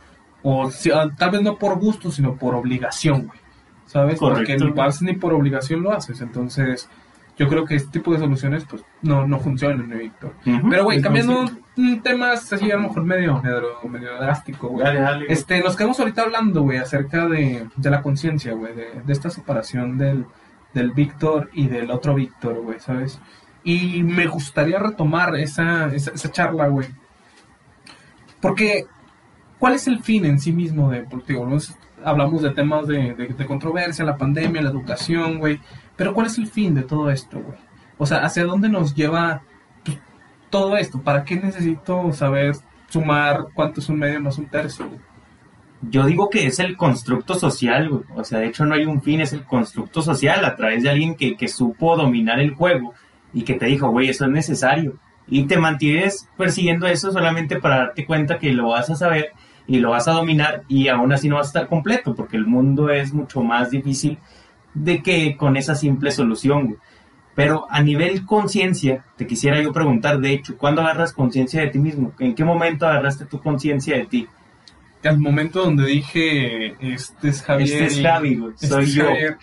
[0.43, 3.39] O si- ah, tal vez no por gusto, sino por obligación, güey.
[3.87, 4.19] ¿Sabes?
[4.21, 4.65] Porque Correcto.
[4.67, 6.21] ni paz ni por obligación lo haces.
[6.21, 6.89] Entonces,
[7.37, 10.33] yo creo que este tipo de soluciones, pues, no, no funcionan, ¿no, Víctor?
[10.45, 14.85] Pero, güey, cambiando un temas así a lo mejor medio, medio, medio drástico, güey.
[14.87, 15.27] Dale, dale.
[15.29, 19.29] Este, nos quedamos ahorita hablando, güey, acerca de, de la conciencia, güey, de, de esta
[19.31, 20.25] separación del,
[20.73, 23.21] del Víctor y del otro Víctor, güey, ¿sabes?
[23.63, 26.89] Y me gustaría retomar esa, esa, esa charla, güey.
[28.41, 28.87] Porque,
[29.59, 31.07] ¿cuál es el fin en sí mismo de,
[31.47, 35.61] nos- hablamos de temas de, de, de controversia, la pandemia, la educación, güey,
[35.97, 37.59] pero ¿cuál es el fin de todo esto, güey?
[37.99, 39.43] O sea, ¿hacia dónde nos lleva
[39.85, 39.99] pues,
[40.49, 41.03] todo esto?
[41.03, 42.57] ¿Para qué necesito saber
[42.89, 44.89] sumar cuánto es un medio más un tercio?
[45.83, 48.03] Yo digo que es el constructo social, güey.
[48.15, 50.91] O sea, de hecho no hay un fin, es el constructo social a través de
[50.91, 52.95] alguien que, que supo dominar el juego
[53.33, 54.97] y que te dijo, güey, eso es necesario.
[55.29, 59.33] Y te mantienes persiguiendo eso solamente para darte cuenta que lo vas a saber
[59.67, 62.47] y lo vas a dominar y aún así no vas a estar completo porque el
[62.47, 64.19] mundo es mucho más difícil
[64.75, 66.79] de que con esa simple solución, güey.
[67.37, 71.79] Pero a nivel conciencia, te quisiera yo preguntar, de hecho, ¿cuándo agarras conciencia de ti
[71.79, 72.13] mismo?
[72.19, 74.29] ¿En qué momento agarraste tu conciencia de ti?
[75.09, 77.85] al momento donde dije, este es Javier.
[77.85, 79.05] Este es Javi, güey, este soy es yo.
[79.05, 79.39] Javier",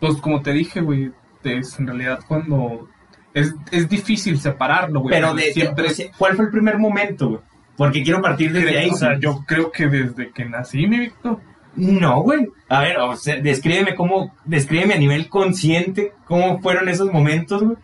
[0.00, 1.12] Pues como te dije, güey,
[1.44, 2.88] es en realidad cuando...
[3.36, 5.14] Es, es difícil separarlo, güey.
[5.14, 5.88] Pero de, siempre...
[6.16, 7.40] ¿cuál fue el primer momento, güey?
[7.76, 8.90] Porque quiero partir desde creo- ahí.
[8.90, 11.40] o sea, yo creo que desde que nací, mi Víctor.
[11.74, 12.48] No, güey.
[12.70, 17.76] A ver, o sea, descríbeme cómo, descríbeme a nivel consciente cómo fueron esos momentos, güey.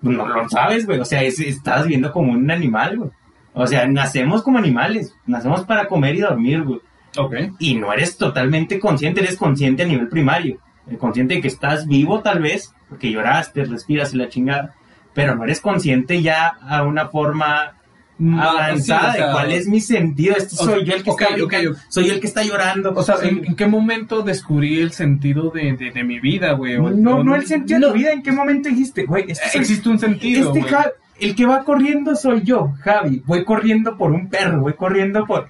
[0.00, 0.98] No lo sabes, güey.
[1.00, 3.10] O sea, es- estás viendo como un animal, güey.
[3.52, 5.14] O sea, nacemos como animales.
[5.26, 6.80] Nacemos para comer y dormir, güey.
[7.18, 7.34] Ok.
[7.58, 10.58] y no eres totalmente consciente, eres consciente a nivel primario.
[10.90, 14.74] Eh, Consciente de que estás vivo tal vez, porque lloraste, respiras y la chingada,
[15.16, 17.72] pero no eres consciente ya a una forma
[18.18, 20.36] avanzada sí, o sea, de cuál es mi sentido.
[20.36, 21.78] Este o soy sea, yo el que ok, está ok, brincando, ok.
[21.88, 22.92] soy el que está llorando.
[22.94, 26.78] O sea, ¿en, en qué momento descubrí el sentido de, de, de mi vida, güey?
[26.78, 29.04] No, no el sentido no, de tu vida, ¿en qué momento dijiste?
[29.04, 30.72] Güey, este soy- Existe un sentido, este güey.
[30.72, 33.22] Ja- el que va corriendo soy yo, Javi.
[33.26, 35.48] Voy corriendo por un perro, voy corriendo por.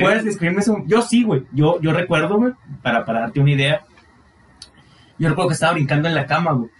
[0.00, 0.82] ¿Puedes describirme eso?
[0.86, 1.42] Yo sí, güey.
[1.52, 3.82] Yo, yo recuerdo, güey, para, para darte una idea.
[5.18, 6.70] Yo recuerdo que estaba brincando en la cama, güey.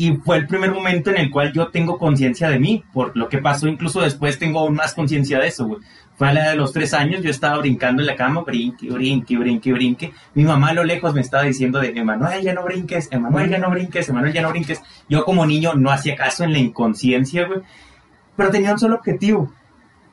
[0.00, 2.84] Y fue el primer momento en el cual yo tengo conciencia de mí.
[2.92, 5.80] Por lo que pasó, incluso después tengo aún más conciencia de eso.
[6.14, 8.88] Fue a la edad de los tres años, yo estaba brincando en la cama, brinque,
[8.90, 10.12] brinque, brinque, brinque.
[10.34, 13.58] Mi mamá a lo lejos me estaba diciendo de, Emanuel, ya no brinques, Emanuel, ya
[13.58, 14.80] no brinques, Emanuel, ya no brinques.
[15.08, 17.60] Yo como niño no hacía caso en la inconsciencia, güey.
[18.36, 19.52] Pero tenía un solo objetivo,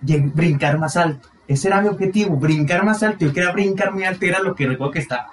[0.02, 1.30] brincar más alto.
[1.48, 3.24] Ese era mi objetivo, brincar más alto.
[3.24, 5.28] Yo quería brincar muy alto, era lo que recuerdo que estaba.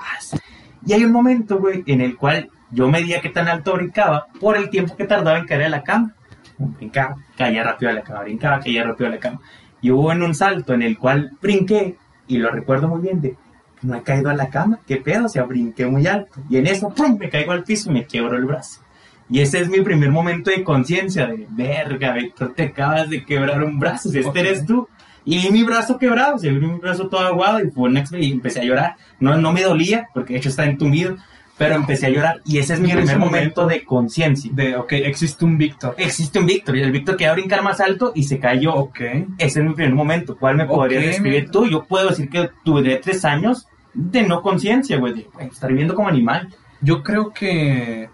[0.85, 4.57] Y hay un momento, güey, en el cual yo medía qué tan alto brincaba por
[4.57, 6.15] el tiempo que tardaba en caer a la cama.
[6.59, 9.41] Brincaba, caía rápido a la cama, brincaba, caía rápido a la cama.
[9.81, 13.37] Y hubo en un salto en el cual brinqué, y lo recuerdo muy bien, de
[13.83, 16.41] no he caído a la cama, qué pedo, o sea, brinqué muy alto.
[16.49, 18.81] Y en eso, ¡pum!, me caigo al piso y me quiebro el brazo.
[19.29, 23.63] Y ese es mi primer momento de conciencia, de verga, Víctor, te acabas de quebrar
[23.65, 24.89] un brazo, si este eres tú.
[25.25, 28.61] Y mi brazo quebrado, se vi mi brazo todo aguado y fue una y empecé
[28.61, 28.97] a llorar.
[29.21, 31.17] No, no me dolía, porque de hecho está entumido,
[31.59, 32.41] pero empecé a llorar.
[32.45, 34.51] Y ese es mi primer momento momento- de conciencia.
[34.55, 35.95] De, ok, existe un Víctor.
[35.99, 38.75] Existe un Víctor, y el Víctor quería brincar más alto y se cayó.
[38.75, 39.01] Ok.
[39.38, 40.37] Ese es mi primer momento.
[40.37, 41.67] ¿Cuál me podrías Ok, describir tú?
[41.69, 46.09] Yo puedo decir que tuve tres años de no conciencia, güey, de estar viviendo como
[46.09, 46.49] animal.
[46.81, 48.09] Yo creo que.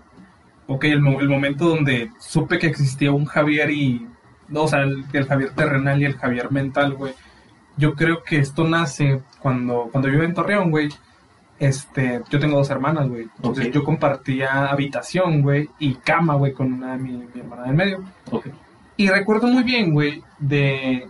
[0.66, 4.07] Ok, el, el momento donde supe que existía un Javier y.
[4.48, 7.14] no, o sea, el, el Javier terrenal y el Javier mental, güey.
[7.79, 10.88] Yo creo que esto nace cuando, cuando yo vivo en Torreón, güey.
[11.59, 13.29] Este, yo tengo dos hermanas, güey.
[13.37, 17.75] Entonces yo compartía habitación, güey, y cama, güey, con una de mi, mi hermana del
[17.75, 18.05] medio.
[18.31, 18.47] Ok.
[18.97, 21.09] Y recuerdo muy bien, güey, de.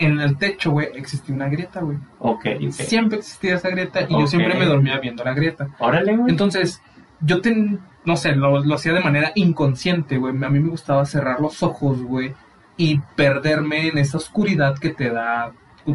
[0.00, 1.98] En el techo, güey, existía una grieta, güey.
[2.20, 2.70] Ok, ok.
[2.70, 5.68] Siempre existía esa grieta y yo siempre me dormía viendo la grieta.
[5.80, 6.30] Órale, güey.
[6.30, 6.80] Entonces,
[7.20, 10.32] yo ten, no sé, lo, lo hacía de manera inconsciente, güey.
[10.44, 12.32] A mí me gustaba cerrar los ojos, güey,
[12.76, 15.50] y perderme en esa oscuridad que te da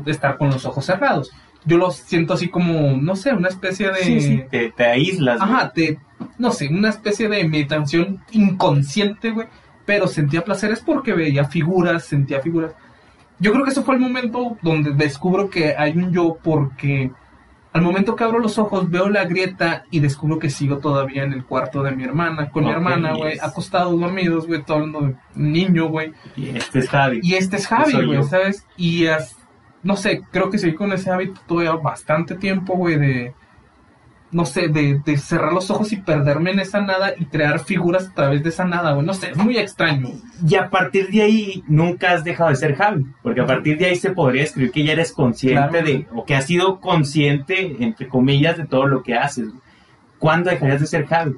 [0.05, 1.31] estar con los ojos cerrados.
[1.65, 4.03] Yo lo siento así como, no sé, una especie de...
[4.03, 5.39] Sí, sí, te, te aíslas.
[5.39, 5.51] güey.
[5.51, 5.99] Ajá, te,
[6.37, 9.47] no sé, una especie de meditación inconsciente, güey.
[9.85, 12.73] Pero sentía placeres porque veía figuras, sentía figuras.
[13.39, 17.11] Yo creo que ese fue el momento donde descubro que hay un yo porque
[17.73, 21.33] al momento que abro los ojos veo la grieta y descubro que sigo todavía en
[21.33, 23.43] el cuarto de mi hermana, con mi hermana, güey, yes.
[23.43, 26.13] acostados, dormidos, güey, todo hablando de niño, güey.
[26.35, 27.19] Y este es Javi.
[27.23, 28.23] Y este es Javi, güey.
[28.23, 28.65] ¿sabes?
[28.77, 29.35] Y es,
[29.83, 33.33] no sé, creo que seguí con ese hábito todavía bastante tiempo, güey, de,
[34.31, 38.07] no sé, de, de cerrar los ojos y perderme en esa nada y crear figuras
[38.09, 39.05] a través de esa nada, güey.
[39.05, 40.09] No sé, es muy extraño.
[40.47, 43.85] Y a partir de ahí nunca has dejado de ser Javi, porque a partir de
[43.85, 45.85] ahí se podría escribir que ya eres consciente Claro.
[45.85, 49.49] de, o que has sido consciente, entre comillas, de todo lo que haces.
[50.17, 51.33] ¿Cuándo dejarías de ser Javi?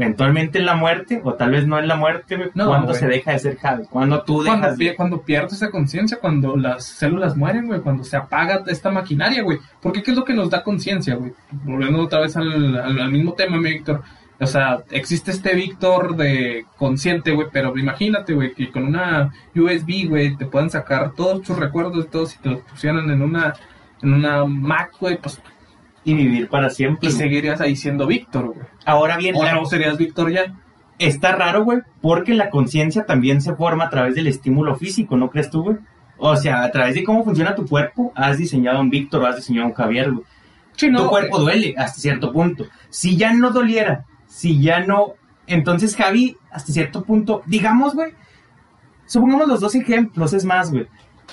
[0.00, 1.20] ¿Eventualmente en la muerte?
[1.24, 2.50] O tal vez no en la muerte, güey.
[2.54, 3.00] No, ¿Cuándo güey.
[3.00, 3.84] se deja de ser Javi?
[3.90, 4.94] ¿Cuándo tú dejas Cuando, de...
[4.94, 9.58] cuando pierdes esa conciencia, cuando las células mueren, güey, cuando se apaga esta maquinaria, güey.
[9.82, 11.32] Porque ¿qué es lo que nos da conciencia, güey?
[11.50, 14.02] Volviendo otra vez al, al- al mismo tema, mi Víctor.
[14.40, 20.08] O sea, existe este Víctor de consciente, güey, pero imagínate, güey, que con una USB,
[20.08, 23.52] güey, te puedan sacar todos tus recuerdos y todos y te los pusieran en una,
[24.00, 25.40] en una Mac, güey, pues,
[26.10, 27.08] Y vivir para siempre.
[27.08, 27.18] y güey.
[27.22, 28.66] seguirías ahí siendo Víctor, güey.
[28.86, 30.54] Ahora bien, O la- no serías Víctor ya.
[30.98, 35.30] está raro, güey, porque la conciencia también se forma a través del estímulo físico, ¿no
[35.30, 35.76] crees tú, güey?
[36.16, 39.26] O sea, a través de cómo funciona tu cuerpo, has diseñado a un Víctor o
[39.26, 40.24] has diseñado a un Javier, güey.
[40.76, 42.64] Sí, tu cuerpo duele hasta cierto punto.
[42.88, 45.14] Si ya no doliera, si ya no...
[45.46, 48.12] Entonces, Javi, hasta cierto punto, digamos, güey,
[49.06, 50.86] supongamos los dos ejemplos, es más, güey,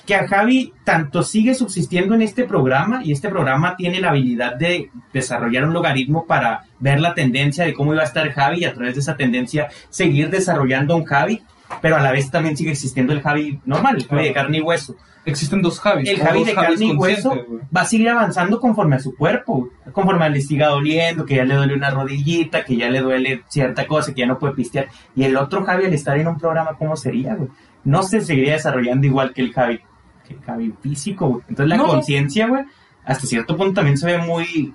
[0.05, 4.55] que a Javi tanto sigue subsistiendo en este programa y este programa tiene la habilidad
[4.55, 8.65] de desarrollar un logaritmo para ver la tendencia de cómo iba a estar Javi y
[8.65, 11.41] a través de esa tendencia seguir desarrollando un Javi,
[11.81, 14.61] pero a la vez también sigue existiendo el Javi normal, el Javi de carne y
[14.61, 14.95] hueso.
[15.25, 16.07] Existen dos Javis.
[16.07, 17.35] El Javi de carne y hueso
[17.75, 21.55] va a seguir avanzando conforme a su cuerpo, conforme le siga doliendo, que ya le
[21.55, 24.87] duele una rodillita, que ya le duele cierta cosa, que ya no puede pistear.
[25.15, 27.49] Y el otro Javi al estar en un programa, ¿cómo sería, güey?
[27.83, 29.79] No se seguiría desarrollando igual que el Javi,
[30.27, 31.41] que Javi físico, güey.
[31.49, 31.87] Entonces la No.
[31.87, 32.63] conciencia, güey,
[33.05, 34.73] hasta cierto punto también se ve muy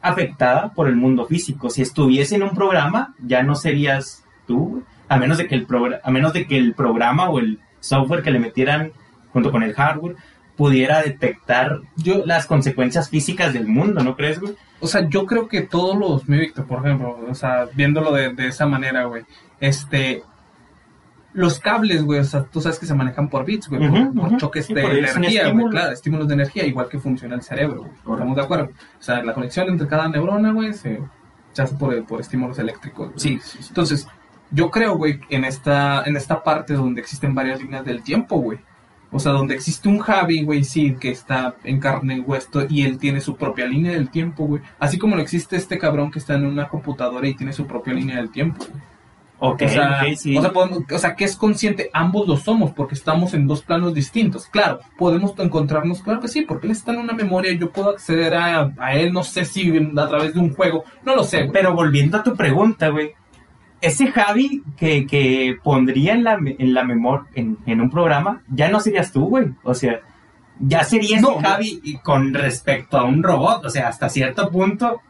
[0.00, 1.70] afectada por el mundo físico.
[1.70, 4.82] Si estuviese en un programa, ya no serías tú, güey.
[5.08, 8.22] A menos de que el programa, a menos de que el programa o el software
[8.22, 8.92] que le metieran
[9.32, 10.16] junto con el hardware
[10.56, 14.54] pudiera detectar Yo, las consecuencias físicas del mundo, ¿no crees, güey?
[14.80, 18.32] O sea, yo creo que todos los, mi Víctor, por ejemplo, o sea, viéndolo de,
[18.32, 19.24] de esa manera, güey,
[19.60, 20.22] este,
[21.34, 23.80] los cables, güey, o sea, tú sabes que se manejan por bits, güey,
[24.14, 27.90] por- choques de energía, güey, claro, estímulos de energía, igual que funciona el cerebro, güey,
[28.14, 28.64] estamos de acuerdo.
[28.98, 31.00] O sea, la conexión entre cada neurona, güey, se,
[31.52, 33.08] se hace por, por estímulos eléctricos.
[33.08, 33.18] güey.
[33.20, 33.66] Sí, sí, sí.
[33.68, 34.06] Entonces,
[34.50, 38.58] yo creo, güey, en esta, en esta parte donde existen varias líneas del tiempo, güey.
[39.10, 42.82] O sea, donde existe un Javi, güey, sí, que está en carne y hueso y
[42.82, 44.60] él tiene su propia línea del tiempo, güey.
[44.80, 47.94] Así como lo existe este cabrón que está en una computadora y tiene su propia
[47.94, 48.64] línea del tiempo.
[48.68, 48.82] güey.
[49.40, 50.36] Ok, o, sea, sí.
[50.36, 53.62] o, sea, podemos- o sea, que es consciente, ambos lo somos porque estamos en dos
[53.62, 54.46] planos distintos.
[54.46, 58.34] Claro, podemos encontrarnos, claro que sí, porque él está en una memoria yo puedo acceder
[58.34, 61.52] a, a él, no sé si a través de un juego, no lo sé, güey.
[61.52, 63.12] Pero volviendo a tu pregunta, güey.
[63.80, 68.70] Ese Javi que, que pondría en la, en la memoria, en, en un programa, ya
[68.70, 69.48] no serías tú, güey.
[69.62, 70.00] O sea,
[70.58, 73.66] ya sería ese Javi con respecto a un robot.
[73.66, 75.02] O sea, hasta cierto punto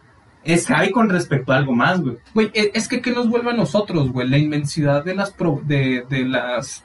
[0.44, 2.16] es Javi con respecto a algo más, güey.
[2.34, 4.28] Güey, e- es que ¿qué nos vuelve a nosotros, güey?
[4.28, 5.30] La inmensidad de las...
[5.30, 6.84] pro- de, de las...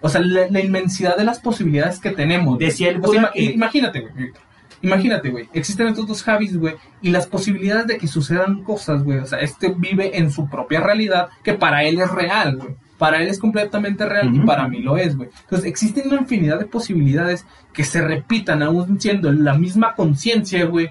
[0.00, 2.58] O sea, la, la inmensidad de las posibilidades que tenemos.
[2.58, 4.12] Decía el O sea, Buda ima- que- Imagínate, güey.
[4.14, 4.42] Víctor.
[4.80, 5.48] Imagínate, güey.
[5.54, 6.76] Existen estos dos Javis, güey.
[7.02, 9.18] Y las posibilidades de que sucedan cosas, güey.
[9.18, 12.76] O sea, este vive en su propia realidad que para él es real, güey.
[12.96, 15.30] Para él es completamente real y para mí lo es, güey.
[15.42, 20.90] Entonces, existen una infinidad de posibilidades que se repitan aún siendo la misma conciencia, güey.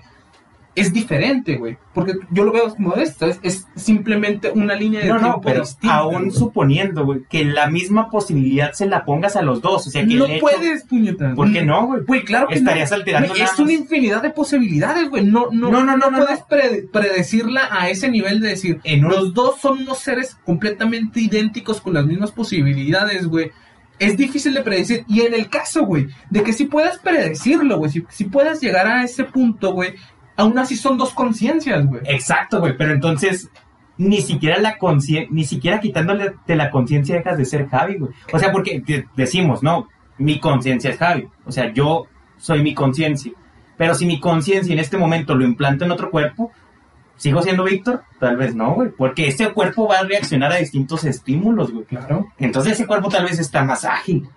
[0.80, 1.78] Es diferente, güey.
[1.94, 3.26] Porque yo lo veo como esto.
[3.26, 5.96] Es, es simplemente una línea de No, no, tiempo pero distinta.
[5.96, 6.32] aún güey.
[6.32, 9.88] suponiendo, güey, que la misma posibilidad se la pongas a los dos.
[9.88, 11.36] O sea, que no el hecho- puedes, puñetas.
[11.36, 12.02] ¿Por qué no, güey?
[12.06, 12.98] Güey, claro que Estarías no.
[12.98, 15.26] alterando Güey, Es una infinidad de posibilidades, güey.
[15.26, 19.04] No, no, No, no, no, no, puedes prede- predecirla a ese nivel de decir, En
[19.06, 23.52] un- los dos son unos seres completamente idénticos con las mismas posibilidades, güey.
[24.00, 25.04] Es difícil de predecir.
[25.08, 28.86] Y en el caso, güey, de que si puedas predecirlo, güey, si, si puedas llegar
[28.86, 29.96] a ese punto, güey,
[30.38, 32.02] aún así son dos conciencias, güey.
[32.06, 33.50] Exacto, güey, pero entonces
[33.98, 38.12] ni siquiera la conciencia, ni siquiera quitándole de la conciencia dejas de ser Javi, güey.
[38.32, 39.88] O sea, porque de- decimos, no,
[40.20, 41.28] mi conciencia es Javi.
[41.46, 42.06] O sea, yo
[42.38, 43.32] soy mi conciencia.
[43.76, 46.52] Pero si mi conciencia en este momento lo implanto en otro cuerpo,
[47.16, 48.04] ¿sigo siendo Víctor?
[48.20, 48.90] Tal vez no, güey.
[48.90, 51.86] Porque ese cuerpo va a reaccionar a distintos estímulos, güey.
[51.86, 52.28] Claro.
[52.40, 54.28] Entonces ese cuerpo tal vez está más ágil.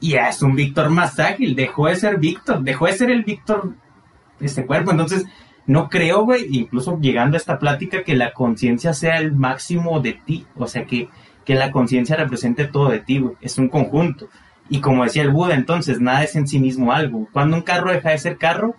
[0.00, 1.54] Y es un Víctor más ágil.
[1.56, 2.62] Dejó de ser Víctor.
[2.62, 3.74] Dejó de ser el Víctor
[4.40, 4.90] este cuerpo.
[4.90, 5.26] Entonces,
[5.66, 10.14] no creo, güey, incluso llegando a esta plática, que la conciencia sea el máximo de
[10.14, 10.46] ti.
[10.56, 11.08] O sea, que,
[11.44, 13.36] que la conciencia represente todo de ti, güey.
[13.40, 14.28] Es un conjunto.
[14.70, 17.28] Y como decía el Buda, entonces, nada es en sí mismo algo.
[17.32, 18.76] Cuando un carro deja de ser carro,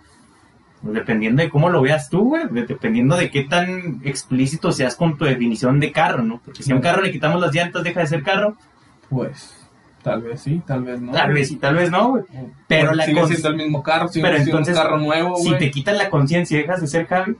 [0.82, 5.18] pues, dependiendo de cómo lo veas tú, güey, dependiendo de qué tan explícito seas con
[5.18, 6.40] tu definición de carro, ¿no?
[6.44, 8.56] Porque si a un carro le quitamos las llantas, deja de ser carro.
[9.08, 9.59] Pues,
[10.02, 11.12] tal vez sí, tal vez no.
[11.12, 12.24] Tal vez sí, tal vez no, güey.
[12.68, 15.36] Pero Porque la sigue siendo el mismo carro, sigue Pero siendo entonces, un carro nuevo,
[15.36, 17.36] si te quitan la conciencia y dejas de ser Javi,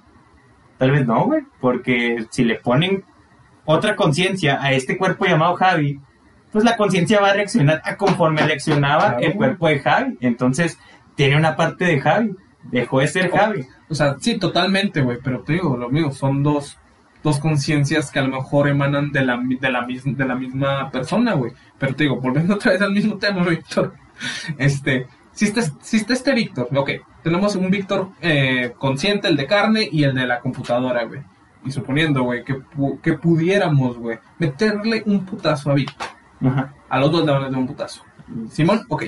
[0.78, 1.42] tal vez no, güey.
[1.60, 3.04] Porque si le ponen
[3.64, 6.00] otra conciencia a este cuerpo llamado Javi,
[6.52, 9.20] pues la conciencia va a reaccionar a conforme reaccionaba Claro.
[9.26, 10.18] el cuerpo de Javi.
[10.20, 10.78] Entonces,
[11.14, 12.34] tiene una parte de Javi.
[12.64, 13.66] Dejó de ser Javi.
[13.88, 16.78] O sea, sí, totalmente, güey, pero te digo, lo mío, son dos,
[17.22, 20.90] dos conciencias que a lo mejor emanan de la, de la, mis- de la misma
[20.90, 21.52] persona, güey.
[21.78, 23.94] Pero te digo, volviendo otra vez al mismo tema, Víctor.
[24.58, 26.90] Este, si está, si está este Víctor, ok,
[27.22, 31.20] tenemos un Víctor eh, consciente, el de carne y el de la computadora, güey.
[31.64, 32.56] Y suponiendo, güey, que,
[33.02, 36.06] que pudiéramos, güey, meterle un putazo a Víctor.
[36.42, 36.72] Ajá.
[36.88, 38.02] A los dos le van a un putazo.
[38.50, 39.04] Simón, ok.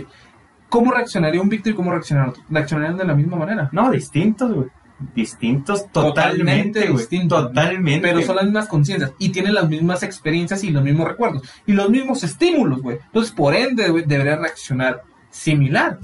[0.68, 2.42] ¿Cómo reaccionaría un Víctor y cómo reaccionaría otro?
[2.50, 3.68] ¿Reaccionarían de la misma manera?
[3.72, 4.68] No, distintos, güey.
[5.14, 6.98] Distintos totalmente, güey.
[6.98, 7.48] distintos.
[7.48, 8.08] Totalmente.
[8.08, 11.72] Pero son las mismas conciencias y tienen las mismas experiencias y los mismos recuerdos y
[11.72, 12.98] los mismos estímulos, güey.
[13.04, 15.98] Entonces, por ende, güey, debería reaccionar similar.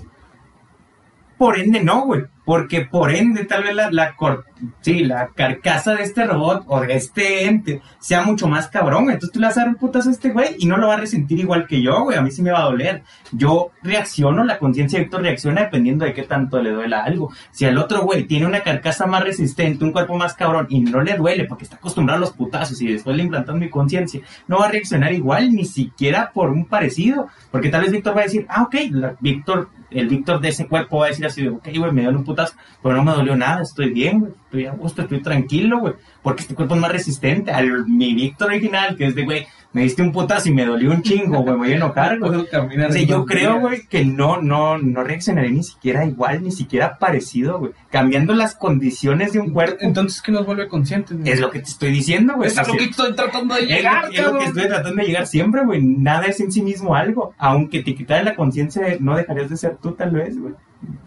[1.37, 2.25] Por ende no, güey.
[2.49, 4.47] Porque por ende tal vez la, la, cor-
[4.81, 9.11] sí, la carcasa de este robot o de este ente sea mucho más cabrón.
[9.11, 10.95] Entonces tú le vas a dar un putazo a este güey y no lo va
[10.95, 12.17] a resentir igual que yo, güey.
[12.17, 13.03] A mí sí me va a doler.
[13.33, 17.31] Yo reacciono, la conciencia de Héctor reacciona dependiendo de qué tanto le duela algo.
[17.51, 21.03] Si al otro güey tiene una carcasa más resistente, un cuerpo más cabrón y no
[21.03, 24.61] le duele porque está acostumbrado a los putazos y después le implantan mi conciencia, no
[24.61, 27.27] va a reaccionar igual ni siquiera por un parecido.
[27.51, 28.75] Porque tal vez Víctor va a decir, ah, ok,
[29.21, 32.25] Víctor, el Víctor de ese cuerpo va a decir así, ok, güey, me dio un
[32.25, 32.38] putazo,
[32.83, 36.43] pero no me dolió nada, estoy bien, güey, estoy a gusto, estoy tranquilo, güey, porque
[36.43, 40.01] este cuerpo es más resistente al mi Víctor original, que es de, güey, me diste
[40.03, 42.41] un putazo y me dolió un chingo, güey, me voy a enojar, güey.
[42.41, 46.99] O sea, yo creo, güey, que no, no, no reaccionaré ni siquiera igual, ni siquiera
[46.99, 47.73] parecido, güey.
[47.91, 49.77] Cambiando las condiciones de un cuerpo.
[49.81, 51.19] Entonces, ¿qué nos vuelve conscientes?
[51.19, 51.31] güey?
[51.31, 52.49] Es lo que te estoy diciendo, güey.
[52.49, 55.27] Es lo que estoy tratando de llegar, lo, es lo que estoy tratando de llegar
[55.27, 55.83] siempre, güey.
[55.83, 57.35] Nada es en sí mismo algo.
[57.37, 60.55] Aunque te quitaran la conciencia, no dejarías de ser tú, tal vez, güey.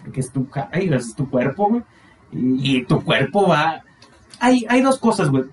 [0.03, 1.84] Porque es tu, es tu cuerpo.
[2.31, 3.84] Y, tu cuerpo va.
[4.39, 5.45] Hay, hay dos cosas, güey.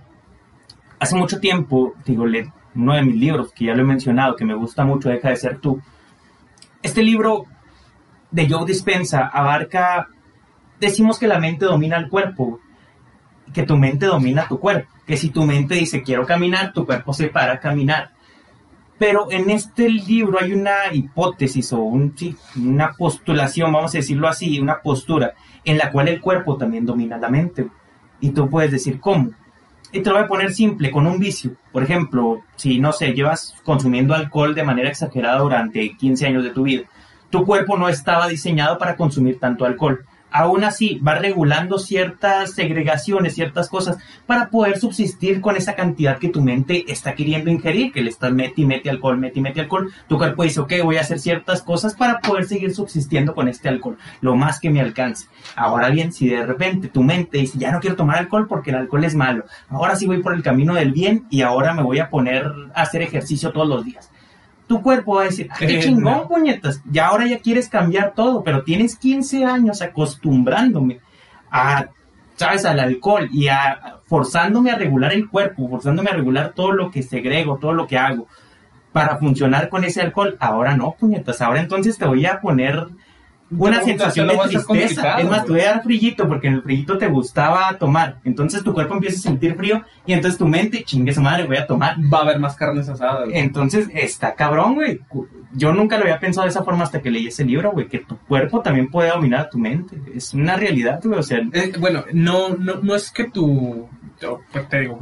[0.98, 4.44] Hace mucho tiempo, digo, le, uno de mis libros, que ya lo he mencionado, que
[4.44, 5.81] me gusta mucho, Deja de ser tú.
[6.83, 7.44] Este libro
[8.31, 10.09] de Joe Dispensa abarca.
[10.81, 12.61] Decimos que la mente domina el cuerpo,
[13.52, 14.88] que tu mente domina tu cuerpo.
[15.07, 18.12] Que si tu mente dice quiero caminar, tu cuerpo se para a caminar.
[18.99, 22.15] Pero en este libro hay una hipótesis o un,
[22.57, 25.35] una postulación, vamos a decirlo así, una postura
[25.65, 27.69] en la cual el cuerpo también domina la mente.
[28.21, 29.31] Y tú puedes decir cómo.
[29.93, 31.53] Y te lo voy a poner simple, con un vicio.
[31.73, 36.51] Por ejemplo, si no sé, llevas consumiendo alcohol de manera exagerada durante 15 años de
[36.51, 36.83] tu vida,
[37.31, 40.05] tu cuerpo no estaba diseñado para consumir tanto alcohol.
[40.31, 46.29] Aún así, va regulando ciertas segregaciones, ciertas cosas, para poder subsistir con esa cantidad que
[46.29, 49.61] tu mente está queriendo ingerir, que le estás mete y mete alcohol, mete y mete
[49.61, 49.93] alcohol.
[50.09, 53.69] Tu cuerpo dice, ok, voy a hacer ciertas cosas para poder seguir subsistiendo con este
[53.69, 55.27] alcohol, lo más que me alcance.
[55.57, 58.77] Ahora bien, si de repente tu mente dice, ya no quiero tomar alcohol porque el
[58.77, 61.99] alcohol es malo, ahora sí voy por el camino del bien y ahora me voy
[61.99, 64.08] a poner a hacer ejercicio todos los días.
[64.68, 66.28] Tu cuerpo va a decir, "Ah, qué chingón, no.
[66.28, 71.00] puñetas, ya ahora ya quieres cambiar todo, pero tienes 15 años acostumbrándome
[71.50, 71.87] a,
[72.37, 76.90] ¿sabes?, al alcohol y a forzándome a regular el cuerpo, forzándome a regular todo lo
[76.90, 78.28] que segrego, todo lo que hago
[78.92, 80.37] para funcionar con ese alcohol.
[80.38, 82.87] Ahora no, puñetas, ahora entonces te voy a poner
[83.51, 85.19] una sensación de tristeza.
[85.19, 88.19] Es más, te voy a dar frillito porque en el frillito te gustaba tomar.
[88.25, 91.57] Entonces tu cuerpo empieza a sentir frío y entonces tu mente, chingue su madre, voy
[91.57, 91.97] a tomar.
[92.13, 93.27] Va a haber más carnes asadas.
[93.27, 93.39] güey.
[93.39, 95.01] Entonces, está cabrón, güey.
[95.55, 98.01] Yo nunca lo había pensado de esa forma hasta que leí ese libro, güey, que
[98.01, 99.97] tu cuerpo también puede dominar a tu mente.
[100.15, 103.89] Es una realidad, güey, o sea, Eh, bueno, no, no, no es que tu,
[104.20, 104.98] pues, te digo,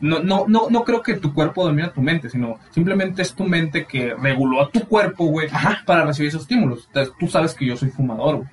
[0.00, 3.44] no, no, no, no creo que tu cuerpo domina tu mente, sino simplemente es tu
[3.44, 5.48] mente que reguló a tu cuerpo, güey,
[5.86, 6.84] para recibir esos estímulos.
[6.88, 8.48] Entonces, tú sabes que yo soy fumador, güey.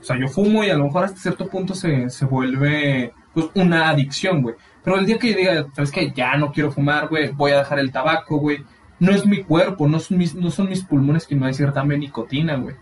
[0.00, 3.46] O sea, yo fumo y a lo mejor hasta cierto punto se, se vuelve pues,
[3.54, 4.56] una adicción, güey.
[4.82, 6.12] Pero el día que yo diga, ¿sabes qué?
[6.14, 8.64] Ya no quiero fumar, güey, voy a dejar el tabaco, güey.
[8.98, 11.52] No es mi cuerpo, no son mis, no son mis pulmones que me van a
[11.52, 12.74] decir dame nicotina, güey.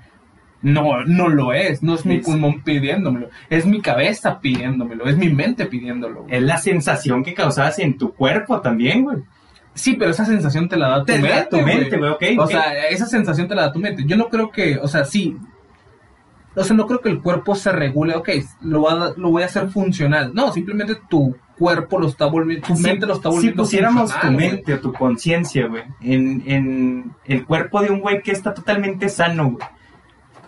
[0.63, 5.31] No, no lo es, no es mi pulmón pidiéndomelo, es mi cabeza pidiéndomelo, es mi
[5.31, 6.25] mente pidiéndolo.
[6.25, 6.37] güey.
[6.37, 9.19] es la sensación que causabas en tu cuerpo también, güey.
[9.73, 12.23] Sí, pero esa sensación te la da tu Te mente, da tu mente, güey, ok.
[12.39, 14.05] O sea, esa sensación te la da tu mente.
[14.05, 15.37] Yo no creo que, o sea, sí,
[16.57, 18.29] o sea, no creo que el cuerpo se regule, ok,
[18.63, 20.33] lo, va a- lo voy a hacer funcional.
[20.35, 24.21] No, simplemente tu cuerpo lo está volviendo, tu Si- mente lo está Si volviendo pusiéramos
[24.21, 28.53] tu mente o tu conciencia, güey, en, en el cuerpo de un güey que está
[28.53, 29.67] totalmente sano, güey,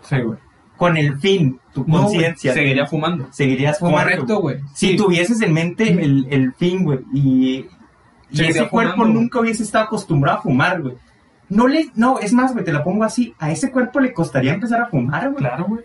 [0.03, 0.39] Sí, güey.
[0.77, 3.29] con el fin, tu No, conciencia, seguiría fumando.
[3.31, 4.01] seguirías fumando.
[4.11, 4.57] Correcto, güey.
[4.75, 4.97] Si Sí.
[4.97, 7.67] tuvieses en mente el, el fin, güey, y,
[8.33, 10.95] ese cuerpo nunca hubiese estado acostumbrado a fumar, güey.
[11.49, 14.55] No le, no, es más, güey, te la pongo así, a ese cuerpo le costaría
[14.55, 15.37] empezar a fumar, güey.
[15.37, 15.85] Claro, güey.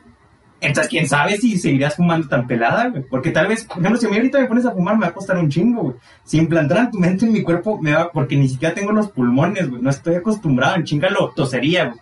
[0.62, 3.04] Entonces, quién sabe si seguirías fumando tan pelada, güey.
[3.08, 5.10] Porque tal vez, por ejemplo, si a mí ahorita me pones a fumar, me va
[5.10, 5.96] a costar un chingo, güey.
[6.24, 9.70] Si implantaran tu mente en mi cuerpo, me va, porque ni siquiera tengo los pulmones,
[9.70, 9.80] güey.
[9.82, 12.00] No estoy acostumbrado, en chinga lo tosería, güey.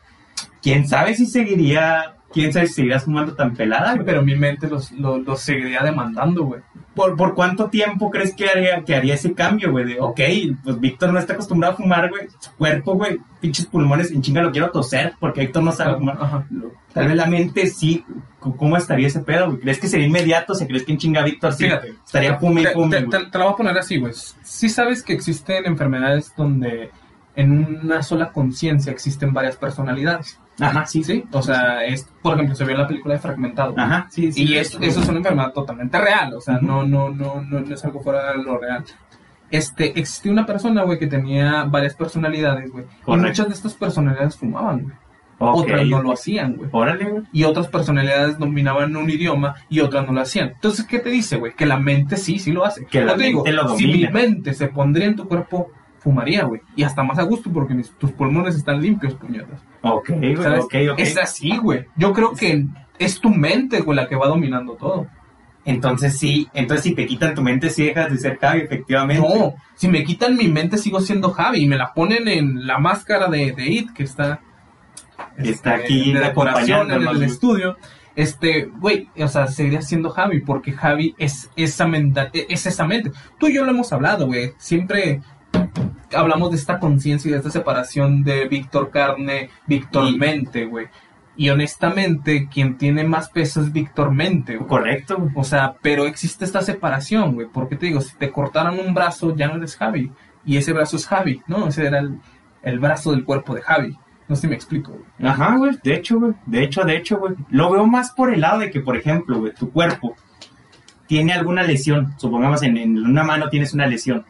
[0.66, 4.04] Quién sabe si seguiría, quién sabe si seguirías fumando tan pelada, güey.
[4.06, 6.62] Pero mi mente los, los, los seguiría demandando, güey.
[6.96, 9.86] ¿Por, ¿Por cuánto tiempo crees que haría, que haría ese cambio, güey?
[9.86, 10.20] De, ok,
[10.64, 12.28] pues Víctor no está acostumbrado a fumar, güey.
[12.40, 16.18] Su cuerpo, güey, pinches pulmones, en chinga lo quiero toser, porque Víctor no sabe fumar.
[16.20, 16.48] Ajá.
[16.94, 18.04] Tal vez la mente sí.
[18.40, 19.60] ¿Cómo estaría ese pedo, güey?
[19.60, 20.56] ¿Crees que sería inmediato?
[20.56, 21.96] ¿Se crees que en chinga Víctor sí Fíjate.
[22.06, 24.14] estaría fume y fume, te- te- te la voy a poner así, güey.
[24.44, 26.90] Sí sabes que existen enfermedades donde
[27.36, 30.40] en una sola conciencia existen varias personalidades.
[30.60, 33.74] Ajá, sí, Sí, o sea, es, por ejemplo, se vio en la película de Fragmentado.
[33.78, 34.44] Ajá, sí, sí.
[34.44, 36.66] y es- eso es una enfermedad totalmente real, o sea, Ujú.
[36.66, 38.84] no, no, no, no, no es algo fuera de lo real.
[39.52, 42.86] Este, existía una persona, güey, que tenía varias personalidades, güey.
[43.08, 44.96] Y muchas de estas personalidades fumaban, güey.
[45.38, 45.58] Ok.
[45.64, 46.70] Otras no lo hacían, güey.
[46.72, 47.24] Órale, güey.
[47.34, 50.52] Y otras personalidades dominaban un idioma y otras no lo hacían.
[50.56, 51.54] Entonces, ¿qué te dice, güey?
[51.54, 52.86] Que la mente sí, sí lo hace.
[52.86, 54.10] Que la digo, lo si mi domina.
[54.12, 55.70] mente se pondría en tu cuerpo,
[56.06, 56.62] fumaría, güey.
[56.78, 59.60] Y hasta más a gusto porque mis- tus pulmones están limpios, puñetas.
[59.82, 61.00] Ok, güey, ok, ok.
[61.00, 61.86] Es así, güey.
[61.98, 62.66] Yo creo que
[63.00, 65.08] es tu mente, güey, la que va dominando todo.
[65.66, 69.28] Entonces sí, entonces si te quitan tu mente, sí dejas de ser Javi, efectivamente.
[69.28, 72.78] No, si me quitan mi mente, sigo siendo Javi y me la ponen en la
[72.78, 74.42] máscara de, de It, que está,
[75.38, 77.78] Está este, aquí de decoración en el estudio.
[78.16, 83.12] Este, güey, o sea, seguiría siendo Javi, porque Javi es esa, menta- es esa mente.
[83.40, 84.54] Tú y yo lo hemos hablado, güey.
[84.58, 85.20] Siempre
[86.14, 90.88] hablamos de esta conciencia y de esta separación de Víctor Carne, Víctor Y- Mente, güey.
[91.38, 94.70] Y honestamente, quien tiene más peso es Víctor Mente, güey.
[94.70, 95.30] Correcto.
[95.36, 97.48] O sea, pero existe esta separación, güey.
[97.52, 100.12] Porque te digo, si te cortaran un brazo, ya no eres Javi.
[100.46, 101.68] Y ese brazo es Javi, ¿no?
[101.68, 102.20] Ese era el,
[102.64, 103.98] el brazo del cuerpo de Javi.
[104.30, 105.30] No sé si me explico, güey.
[105.30, 105.78] Ajá, güey.
[105.84, 106.34] De hecho, güey.
[106.46, 107.34] De hecho, de hecho, güey.
[107.50, 110.16] Lo veo más por el lado de que, por ejemplo, güey, tu cuerpo
[111.08, 112.14] tiene alguna lesión.
[112.18, 114.26] Supongamos en, en una mano tienes una lesión.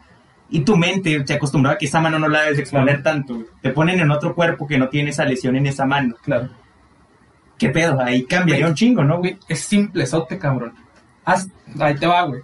[0.48, 3.34] Y tu mente se acostumbraba a que esa mano no la debes exponer tanto.
[3.34, 3.46] güey.
[3.62, 6.14] Te ponen en otro cuerpo que no tiene esa lesión en esa mano.
[6.22, 6.50] Claro.
[7.58, 8.00] ¿Qué pedo?
[8.00, 9.38] Ahí cambiaría un chingo, ¿no, güey?
[9.48, 10.74] Es simple, sote, cabrón.
[11.24, 12.42] Haz- ahí te va, güey.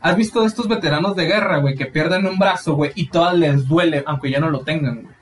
[0.00, 3.34] ¿Has visto de estos veteranos de guerra, güey, que pierden un brazo, güey, y todas
[3.36, 5.14] les duele, aunque ya no lo tengan, güey?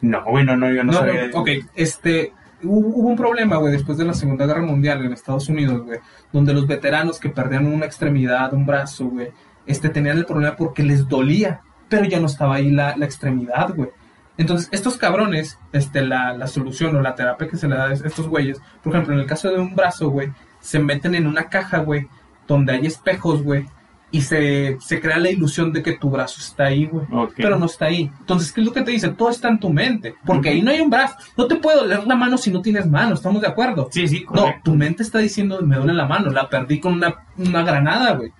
[0.00, 1.28] No, güey, no, no, yo no, No, sabía.
[1.28, 2.32] no, ok, este,
[2.62, 5.98] hubo un problema, güey, después de la Segunda Guerra Mundial en Estados Unidos, güey,
[6.32, 9.28] donde los veteranos que perdían una extremidad, un brazo, güey,
[9.66, 13.74] este, tenían el problema porque les dolía, pero ya no estaba ahí la, la extremidad,
[13.74, 13.90] güey.
[14.36, 17.92] Entonces, estos cabrones, este, la, la solución o la terapia que se le da a
[17.92, 21.44] estos güeyes, por ejemplo, en el caso de un brazo, güey, se meten en una
[21.48, 22.08] caja, güey,
[22.48, 23.66] donde hay espejos, güey,
[24.10, 27.04] y se, se crea la ilusión de que tu brazo está ahí, güey
[27.36, 28.10] pero no está ahí.
[28.20, 29.08] Entonces, ¿qué es lo que te dice?
[29.08, 31.16] Todo está en tu mente, porque ahí no hay un brazo.
[31.36, 33.88] No te puede doler la mano si no tienes mano, ¿estamos de acuerdo?
[33.90, 34.60] Sí, sí, No, correcto.
[34.64, 38.32] tu mente está diciendo, me duele la mano, la perdí con una, una granada, güey.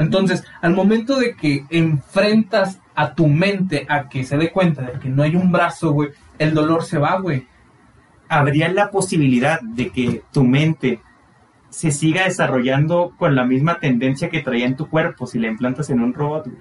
[0.00, 4.98] Entonces, al momento de que enfrentas a tu mente a que se dé cuenta de
[4.98, 7.46] que no hay un brazo, güey, el dolor se va, güey.
[8.28, 11.00] habría la posibilidad de que tu mente
[11.68, 15.90] se siga desarrollando con la misma tendencia que traía en tu cuerpo si la implantas
[15.90, 16.44] en un robot.
[16.46, 16.56] güey.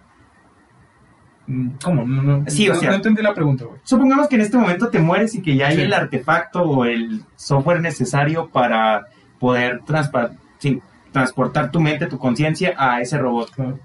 [1.47, 2.05] Mm, ¿Cómo?
[2.05, 3.79] No, no, Sí, o no- sea- no entendí la pregunta, güey.
[3.83, 5.81] Supongamos que en este momento te mueres y que ya hay Sí.
[5.83, 9.05] el artefacto o el software necesario para
[9.39, 10.81] poder transpa- sí,
[11.13, 13.51] transportar tu mente, tu conciencia a ese robot.
[13.51, 13.79] Claro.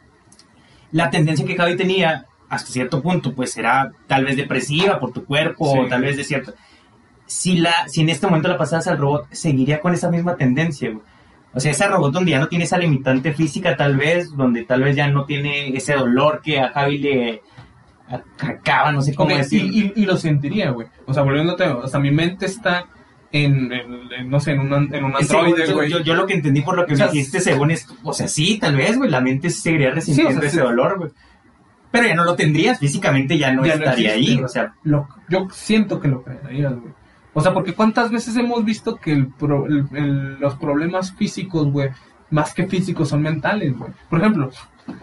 [0.92, 2.26] La tendencia que Javi tenía
[2.56, 5.78] hasta cierto punto, pues era tal vez depresiva por tu cuerpo Sí.
[5.78, 6.54] o tal vez de cierto.
[7.26, 10.90] Si, la, si en este momento la pasaras al robot, seguiría con esa misma tendencia,
[10.90, 11.02] güey.
[11.54, 14.82] O sea, ese robot donde ya no tiene esa limitante física, tal vez, donde tal
[14.82, 17.42] vez ya no tiene ese dolor que a Javi le
[18.38, 19.72] acaba, no sé cómo Ok, decirlo.
[19.72, 20.86] y, y- y lo sentiría, güey.
[21.06, 22.84] O sea, volviéndote, o sea, mi mente está
[23.32, 25.90] en, en- en, no sé, en un, en un androide, yo, güey.
[25.90, 28.12] yo, yo lo que entendí por lo que O me sea, dijiste, según esto, o
[28.12, 30.62] sea, sí, tal vez, güey, la mente seguiría resintiendo Sí, o sea, ese sí.
[30.62, 31.10] dolor, güey.
[31.96, 34.74] Pero ya no lo tendrías, físicamente ya no Ya no estaría existe, ahí, o sea,
[34.84, 36.92] Lo- yo siento que lo creerías, güey.
[37.34, 41.70] O sea, porque cuántas veces hemos visto que el pro- el- el- los problemas físicos,
[41.70, 41.90] güey,
[42.30, 43.92] más que físicos son mentales, güey.
[44.08, 44.50] Por ejemplo,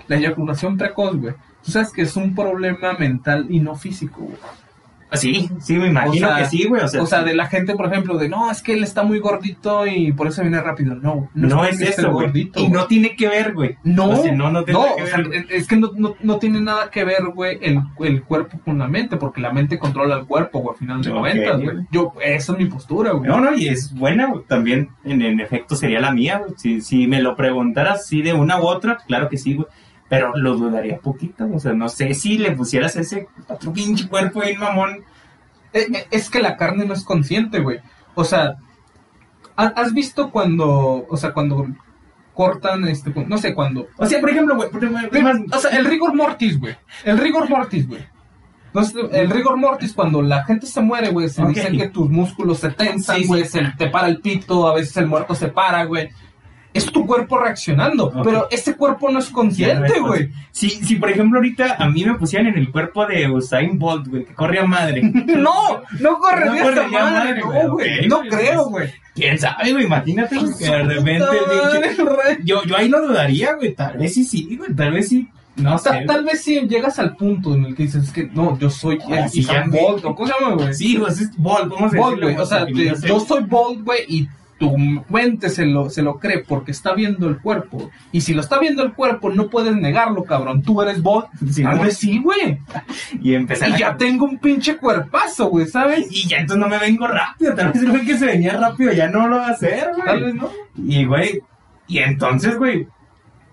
[0.07, 1.33] la eyaculación precoz, güey.
[1.63, 4.37] Tú sabes que es un problema mental y no físico, güey.
[5.17, 6.81] Sí, sí, me imagino O sea, que sí, güey.
[6.83, 9.03] O sea, O sea, de la gente, por ejemplo, de no, es que él está
[9.03, 10.95] muy gordito y por eso viene rápido.
[10.95, 12.25] No, no, es eso, güey.
[12.27, 13.77] gordito, Y no tiene que ver, güey.
[13.83, 15.45] No, O sea, no, no tiene no, que o ver.
[15.47, 18.79] sea, es que no, no, no tiene nada que ver, güey, el, el cuerpo con
[18.79, 21.75] la mente, porque la mente controla el cuerpo, güey, al final de cuentas, güey.
[21.75, 21.87] güey.
[21.91, 23.29] Yo, esa es mi postura, güey.
[23.29, 24.43] No, no, y es buena, güey.
[24.47, 26.53] También, en, en efecto, sería la mía, güey.
[26.57, 29.67] Si, si me lo preguntaras sí de una u otra, claro que sí, güey.
[30.13, 34.41] Pero lo dudaría poquito, o sea, no sé si le pusieras ese otro pinche cuerpo
[34.41, 35.03] bien mamón.
[35.73, 37.79] Eh, eh, Es que la carne no es consciente, güey.
[38.15, 38.55] O sea,
[39.55, 41.67] ¿ha- ¿has visto cuando, o sea, cuando
[42.33, 43.87] cortan, este, no sé, cuando...
[43.97, 44.69] O sea, por ejemplo, güey,
[45.51, 46.75] O sea, el rigor mortis, güey.
[47.03, 48.05] El rigor mortis, güey.
[48.73, 51.49] No sé, el rigor mortis, cuando la gente se muere, güey, se Ok.
[51.49, 53.27] dicen que tus músculos se tensan, Sí, sí.
[53.27, 56.09] güey, se te para el pito, a veces el muerto se para, güey.
[56.73, 58.21] Es tu cuerpo reaccionando, Ok.
[58.23, 60.31] pero ese cuerpo no es consciente, güey.
[60.51, 64.07] Si, si, por ejemplo, ahorita a mí me pusieran en el cuerpo de Usain Bolt,
[64.07, 65.01] güey, que corre a madre.
[65.37, 67.99] No, no correría No correría madre, madre, güey, no, güey.
[67.99, 68.89] ok, No creo, pues, güey.
[69.13, 69.85] ¿Quién sabe, güey?
[69.85, 71.25] Imagínate, que de repente
[72.37, 73.73] el Yo, yo ahí lo dudaría, güey.
[73.75, 74.73] Tal vez sí, sí, güey.
[74.73, 75.27] Tal vez sí.
[75.55, 75.89] No sé.
[75.91, 78.71] Ta- Tal vez si llegas al punto en el que dices es que no, yo
[78.71, 80.73] soy Ah, sí, Bolt, ¿o ¿cómo se llama, güey?
[80.73, 82.35] Sí, pues es Bolt, vamos a Bolt, decirlo, güey.
[82.37, 83.07] O sea, no sé.
[83.07, 84.27] yo soy Bolt, güey, y
[84.63, 84.77] tu
[85.09, 87.91] mente se lo, se lo cree porque está viendo el cuerpo.
[88.13, 90.61] Y si lo está viendo el cuerpo, no puedes negarlo, cabrón.
[90.61, 91.01] Tú eres.
[91.51, 92.59] Sí, Tal vez sí, güey.
[93.21, 96.07] Y empezar Y a- ya tengo un pinche cuerpazo, güey, ¿sabes?
[96.09, 97.53] Y ya entonces no me vengo rápido.
[97.55, 100.05] Tal vez el güey que se venía rápido ya no lo va a hacer, güey.
[100.05, 100.49] Tal vez no.
[100.77, 101.41] Y, güey.
[101.87, 102.87] Y entonces, güey.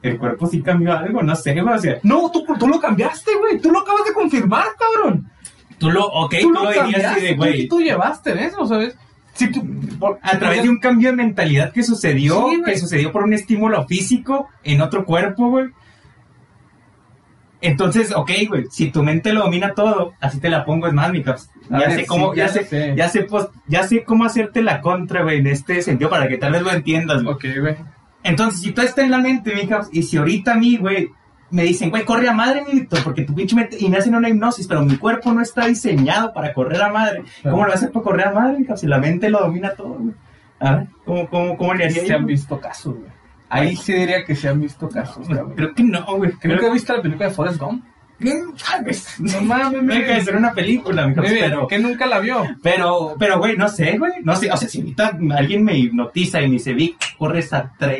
[0.02, 1.74] El cuerpo sí cambió algo, no sé, güey.
[1.74, 3.60] O sea, No, tú, tú lo cambiaste, güey.
[3.60, 5.28] Tú lo acabas de confirmar, cabrón.
[5.78, 7.20] tú lo, ok, tú tú, lo dirías así cambiaste.
[7.22, 7.66] de, güey.
[7.68, 8.96] Tú, tú llevaste eso, ¿sabes?
[9.34, 9.64] Si tú,
[9.98, 13.32] por- A través de un cambio de mentalidad que sucedió, Sí, que sucedió por un
[13.32, 15.68] estímulo físico en otro cuerpo, güey.
[17.62, 21.12] Entonces, ok, güey, si tu mente lo domina todo, así te la pongo, es más,
[21.12, 21.50] mi caps.
[21.68, 22.94] Ya sé cómo, sí, ya, ya sé, sé.
[22.96, 26.38] ya sé, pues, ya sé cómo hacerte la contra, güey, en este sentido, para que
[26.38, 27.34] tal vez lo entiendas, güey.
[27.34, 27.76] Ok, güey.
[28.22, 31.10] Entonces, si tú estás en la mente, mi caps, y si ahorita a mí, güey,
[31.50, 34.14] me dicen, güey, corre a madre, mi Víctor, porque tu pinche mente, y me hacen
[34.14, 37.24] una hipnosis, pero mi cuerpo no está diseñado para correr a madre.
[37.42, 37.56] Claro.
[37.56, 38.76] ¿Cómo lo a hacer para correr a madre, mi?
[38.76, 40.14] Si la mente lo domina todo, güey.
[40.60, 43.10] A ver, ¿cómo, cómo, cómo le haría Se han visto casos, güey.
[43.48, 45.54] Ahí sí diría que se han visto casos, cabrón.
[45.56, 46.32] Creo que no, güey.
[46.32, 47.84] Creo Creo que viste la película de Forrest Gump.
[48.20, 48.54] No
[49.40, 51.66] mames, No deja de ser una película, mi caps, Muy bien, pero...
[51.66, 52.44] que nunca la vio.
[52.62, 54.12] Pero, pero, güey, no sé, güey.
[54.22, 57.72] No sé, o sea, si ahorita alguien me hipnotiza y me dice, Vic, corre esa
[57.78, 57.98] tre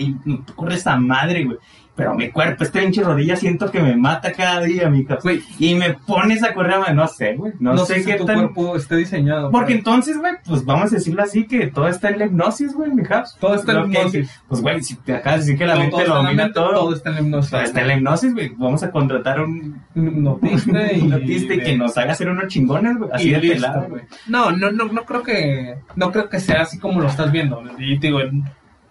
[0.54, 1.58] corre esa madre, güey.
[2.00, 5.22] Pero mi cuerpo, este pinche rodilla, siento que me mata cada día, mi caps.
[5.22, 5.42] Güey.
[5.58, 7.52] Y me pones a correr, güey, no sé, güey.
[7.60, 8.36] No, No, sé, sé qué si tu tan...
[8.36, 9.50] cuerpo esté diseñado.
[9.50, 12.72] Porque para- entonces, güey, pues vamos a decirlo así, que todo está en la hipnosis,
[12.74, 13.36] güey, mi caps.
[13.38, 14.42] Todo está en la que- hipnosis.
[14.48, 16.70] Pues, güey, si te acabas de decir que la todo, mente lo domina mente, todo.
[16.72, 17.50] todo está en la hipnosis.
[17.50, 18.48] Todo está en la hipnosis, güey.
[18.56, 23.10] Vamos a contratar a un hipnotista y, que nos haga hacer unos chingones, güey.
[23.12, 24.02] Así y de listo, pelado, güey.
[24.26, 27.62] No, no, no, no creo que no creo que sea así como lo estás viendo.
[27.78, 28.44] Y te digo, en-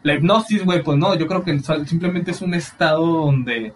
[0.03, 3.73] la hipnosis, güey, pues no, yo creo que simplemente es un estado donde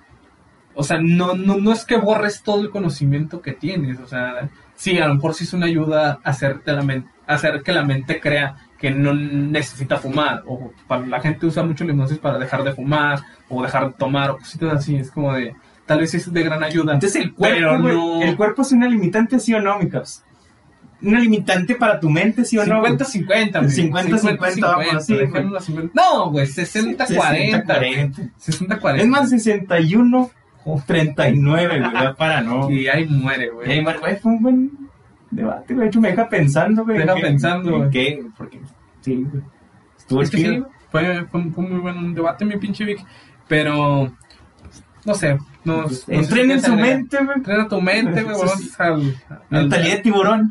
[0.76, 4.50] o sea, no, no, no es que borres todo el conocimiento que tienes, o sea,
[4.76, 7.84] sí, a lo mejor sí es una ayuda a hacerte la men- hacer que la
[7.84, 12.40] mente crea que no necesita fumar, o para la gente usa mucho la hipnosis para
[12.40, 13.20] dejar de fumar,
[13.50, 15.56] o dejar de tomar, o cositas así, es como de,
[15.86, 16.94] tal vez es de gran ayuda.
[16.96, 17.60] Entonces el cuerpo,
[17.94, 20.24] no- el cuerpo es una limitante, sí o no, mi caps.
[21.04, 22.80] Una limitante para tu mente, sí o no.
[22.80, 22.94] güey?
[22.94, 23.72] 50-50, güey.
[23.92, 25.26] 50-50, vamos así, güey.
[25.28, 25.90] dejémoslo así, güey.
[25.94, 27.66] No, güey, 60-40.
[27.66, 28.32] 60-40.
[28.40, 28.98] 60-40.
[29.00, 30.32] Es más, 61
[30.66, 32.70] o 39, güey, para no.
[32.72, 33.70] Y ahí muere, güey.
[33.72, 34.72] ahí, güey, fue un buen
[35.30, 35.86] debate, güey.
[35.86, 36.98] De hecho, me deja pensando, güey.
[37.00, 37.90] Deja en qué- pensando, en güey.
[37.92, 38.62] qué, porque,
[39.02, 39.44] sí, güey.
[39.98, 43.00] Estuvo Es que sí, fue, fue, fue muy buen debate, mi pinche Vic.
[43.48, 44.14] Pero,
[45.06, 45.38] no sé.
[45.66, 47.38] No, no sé Entrenen su mente, güey.
[47.38, 48.36] Entrena tu mente, güey.
[48.36, 48.92] Vamos al.
[49.30, 50.50] al- Mentalidad de tiburón,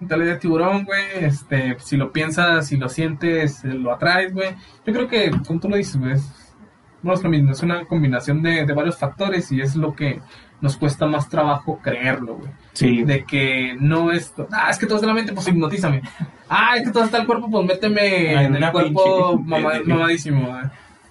[0.00, 1.02] mentalidad de tiburón, güey.
[1.20, 4.50] Este, si lo piensas, si lo sientes, eh, lo atraes, güey.
[4.86, 6.54] Yo creo que, como tú lo dices, güey, es,
[7.02, 7.52] no es lo mismo.
[7.52, 10.20] Es una combinación de, de varios factores y es lo que
[10.60, 12.50] nos cuesta más trabajo creerlo, güey.
[12.72, 13.02] Sí.
[13.04, 14.32] De que no es.
[14.52, 16.02] Ah, es que todo está en la mente, pues hipnotízame.
[16.48, 19.80] Ah, es que todo está el cuerpo, pues méteme Ah, en el cuerpo pinche- mama-
[19.86, 20.62] mamadísimo, güey.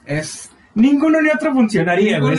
[0.06, 0.52] Es.
[0.82, 2.36] Ninguno ni otro funcionaría, güey.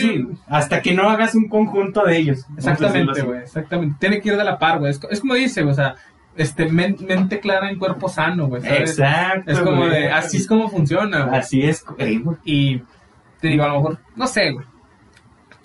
[0.47, 2.47] Hasta que no hagas un conjunto de ellos.
[2.57, 3.41] Exactamente, güey.
[3.41, 3.97] Exactamente.
[3.99, 4.91] Tiene que ir de la par, güey.
[4.91, 5.97] Es, co- es como dice, o sea,
[6.37, 8.63] este, men- mente clara en cuerpo sano, güey.
[8.65, 9.51] Exacto.
[9.51, 11.39] Es como de, así es como funciona, güey.
[11.39, 11.85] Así es.
[11.99, 12.37] Ey, güey.
[12.45, 12.83] Y
[13.41, 14.65] te digo, a lo mejor, no sé, güey.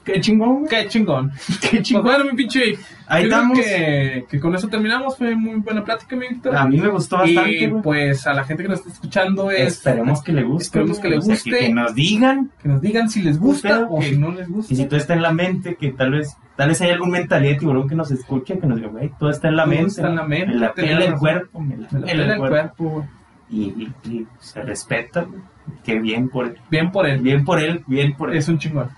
[0.03, 0.67] Qué chingón.
[0.67, 1.31] Qué chingón.
[1.61, 2.03] Qué chingón.
[2.03, 2.77] Pues bueno, mi pinche.
[3.07, 3.57] Ahí estamos.
[3.57, 5.17] Que, que, con eso terminamos.
[5.17, 6.55] Fue muy buena plática, mi Víctor.
[6.55, 7.63] A mí me gustó bastante.
[7.63, 9.73] Y pues a la gente que nos está escuchando es.
[9.73, 10.63] Esperemos que le guste.
[10.63, 11.51] Esperemos que le guste.
[11.51, 12.51] Que, nos digan.
[12.61, 14.73] Que nos digan si les gusta o si no les gusta.
[14.73, 16.35] Y si todo está en la mente, que tal vez.
[16.55, 19.31] Tal vez hay algún mentalidad de tiburón que nos escuche, que nos diga, güey, todo
[19.31, 20.47] está en la mente, todo está en la mente.
[20.53, 22.75] Me la pela el cuerpo, me la, me la pela el cuerpo.
[22.75, 23.07] cuerpo
[23.49, 23.91] y,
[24.39, 25.41] se respeta, güey.
[25.83, 26.57] Qué bien por él.
[26.69, 27.21] Bien por él.
[27.21, 28.37] Bien por él, bien por él.
[28.37, 28.89] Es un chingón.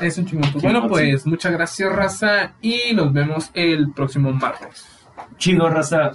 [0.00, 0.52] Es un chingón.
[0.62, 2.52] Bueno, pues muchas gracias, raza.
[2.62, 4.86] Y nos vemos el próximo martes.
[5.36, 6.12] Chido, raza.